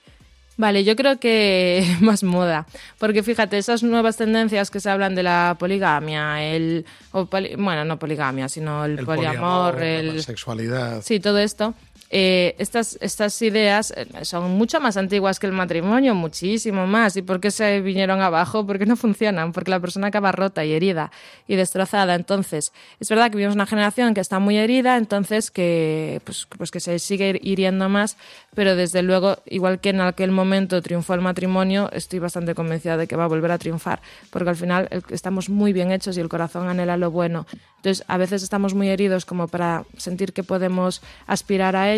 [0.59, 2.67] Vale, yo creo que más moda,
[2.99, 6.85] porque fíjate, esas nuevas tendencias que se hablan de la poligamia, el
[7.57, 11.03] bueno, no poligamia, sino el, poliamor, el la sexualidad.
[11.03, 11.75] Sí, todo esto
[12.11, 17.17] eh, estas, estas ideas eh, son mucho más antiguas que el matrimonio, muchísimo más.
[17.17, 18.67] ¿Y por qué se vinieron abajo?
[18.67, 21.11] Porque no funcionan, porque la persona acaba rota y herida
[21.49, 22.15] y destrozada.
[22.15, 26.71] Entonces, es verdad que vivimos una generación que está muy herida, entonces que, pues, pues
[26.71, 28.17] que se sigue hiriendo más,
[28.55, 33.07] pero desde luego, igual que en aquel momento triunfó el matrimonio, estoy bastante convencida de
[33.07, 34.01] que va a volver a triunfar,
[34.31, 37.47] porque al final estamos muy bien hechos y el corazón anhela lo bueno.
[37.77, 41.96] Entonces, a veces estamos muy heridos como para sentir que podemos aspirar a ello,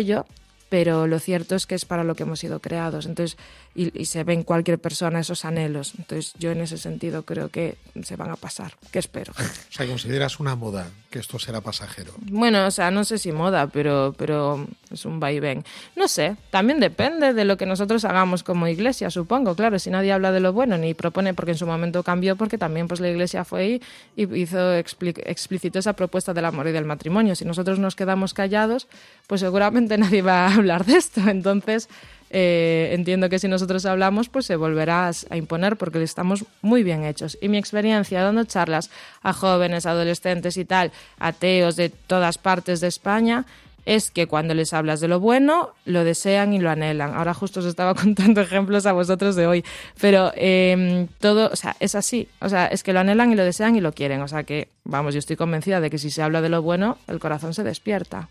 [0.69, 3.05] pero lo cierto es que es para lo que hemos sido creados.
[3.07, 3.37] Entonces,
[3.75, 5.93] y, se ve en cualquier persona esos anhelos.
[5.97, 9.33] Entonces, yo en ese sentido creo que se van a pasar, que espero.
[9.37, 12.13] O sea, ¿consideras una moda que esto será pasajero?
[12.17, 15.63] Bueno, o sea, no sé si moda, pero, pero es un vaivén.
[15.95, 19.55] No sé, también depende de lo que nosotros hagamos como iglesia, supongo.
[19.55, 22.57] Claro, si nadie habla de lo bueno ni propone, porque en su momento cambió, porque
[22.57, 23.81] también pues la iglesia fue ahí
[24.15, 27.35] y hizo explícito esa propuesta del amor y del matrimonio.
[27.35, 28.87] Si nosotros nos quedamos callados,
[29.27, 31.21] pues seguramente nadie va a hablar de esto.
[31.29, 31.87] Entonces,
[32.29, 37.03] eh, entiendo que si nosotros hablamos, pues se volverá a imponer porque estamos muy bien
[37.03, 37.37] hechos.
[37.41, 38.89] Y mi experiencia dando charlas
[39.21, 43.45] a jóvenes, adolescentes y tal, ateos de todas partes de España,
[43.85, 47.15] es que cuando les hablas de lo bueno, lo desean y lo anhelan.
[47.15, 49.65] Ahora justo os estaba contando ejemplos a vosotros de hoy,
[49.99, 52.27] pero em, todo, o sea, es así.
[52.39, 54.21] O sea, es que lo anhelan y lo desean y lo quieren.
[54.21, 56.99] O sea que, vamos, yo estoy convencida de que si se habla de lo bueno,
[57.07, 58.29] el corazón se despierta.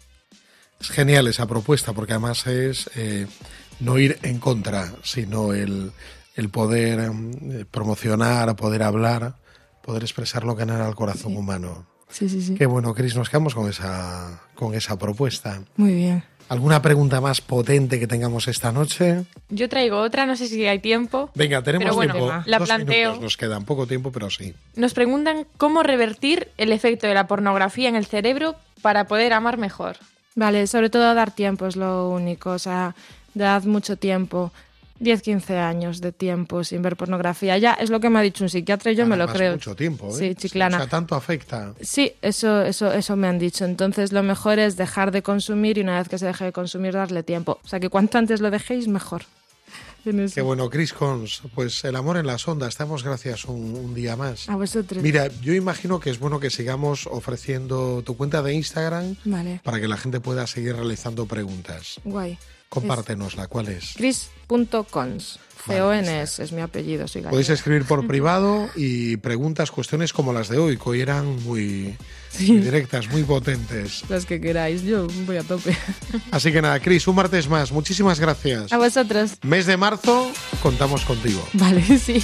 [0.80, 2.88] Es genial esa propuesta porque además es...
[2.94, 3.26] Eh,
[3.80, 5.92] no ir en contra, sino el,
[6.34, 9.34] el poder eh, promocionar, poder hablar,
[9.82, 11.86] poder expresar lo que anhela el corazón humano.
[12.08, 12.54] Sí, sí, sí.
[12.54, 15.60] Qué bueno, Cris, nos quedamos con esa, con esa propuesta.
[15.76, 16.24] Muy bien.
[16.48, 19.24] ¿Alguna pregunta más potente que tengamos esta noche?
[19.50, 21.30] Yo traigo otra, no sé si hay tiempo.
[21.34, 22.32] Venga, tenemos Pero bueno, tiempo.
[22.46, 22.96] la Dos planteo.
[23.10, 24.54] minutos nos quedan, poco tiempo, pero sí.
[24.74, 29.58] Nos preguntan cómo revertir el efecto de la pornografía en el cerebro para poder amar
[29.58, 29.98] mejor.
[30.36, 32.94] Vale, sobre todo dar tiempo es lo único, o sea,
[33.38, 34.52] dad mucho tiempo.
[35.00, 37.56] 10, 15 años de tiempo sin ver pornografía.
[37.56, 39.52] Ya es lo que me ha dicho un psiquiatra y yo me lo Además, creo.
[39.52, 40.12] mucho tiempo, ¿eh?
[40.18, 40.76] Sí, chiclana.
[40.76, 41.72] O sea, tanto afecta.
[41.80, 43.64] Sí, eso, eso, eso me han dicho.
[43.64, 46.94] Entonces lo mejor es dejar de consumir y una vez que se deje de consumir
[46.94, 47.60] darle tiempo.
[47.64, 49.22] O sea que cuanto antes lo dejéis, mejor.
[50.34, 51.42] Qué bueno, Chris Cons.
[51.54, 52.70] Pues el amor en las ondas.
[52.70, 54.48] Estamos gracias un, un día más.
[54.48, 55.00] A vosotros.
[55.00, 59.80] Mira, yo imagino que es bueno que sigamos ofreciendo tu cuenta de Instagram Vale, para
[59.80, 62.00] que la gente pueda seguir realizando preguntas.
[62.02, 62.36] guay.
[62.68, 63.94] Compártenosla, ¿cuál es?
[63.96, 65.38] Chris.cons.
[65.66, 70.58] C-O-N-S es mi apellido, soy Podéis escribir por privado y preguntas, cuestiones como las de
[70.58, 71.96] hoy, que hoy eran muy,
[72.38, 74.04] muy directas, muy potentes.
[74.08, 75.76] Las que queráis, yo voy a tope.
[76.30, 77.72] Así que nada, Chris, un martes más.
[77.72, 78.72] Muchísimas gracias.
[78.72, 79.32] A vosotros.
[79.42, 80.30] Mes de marzo,
[80.62, 81.46] contamos contigo.
[81.54, 82.22] Vale, sí.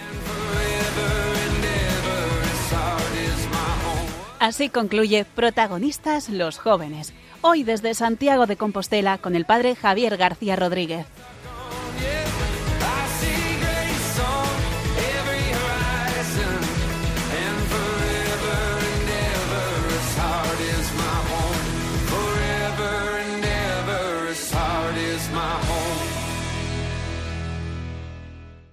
[4.40, 7.14] Así concluye Protagonistas los jóvenes.
[7.42, 11.06] Hoy desde Santiago de Compostela con el padre Javier García Rodríguez.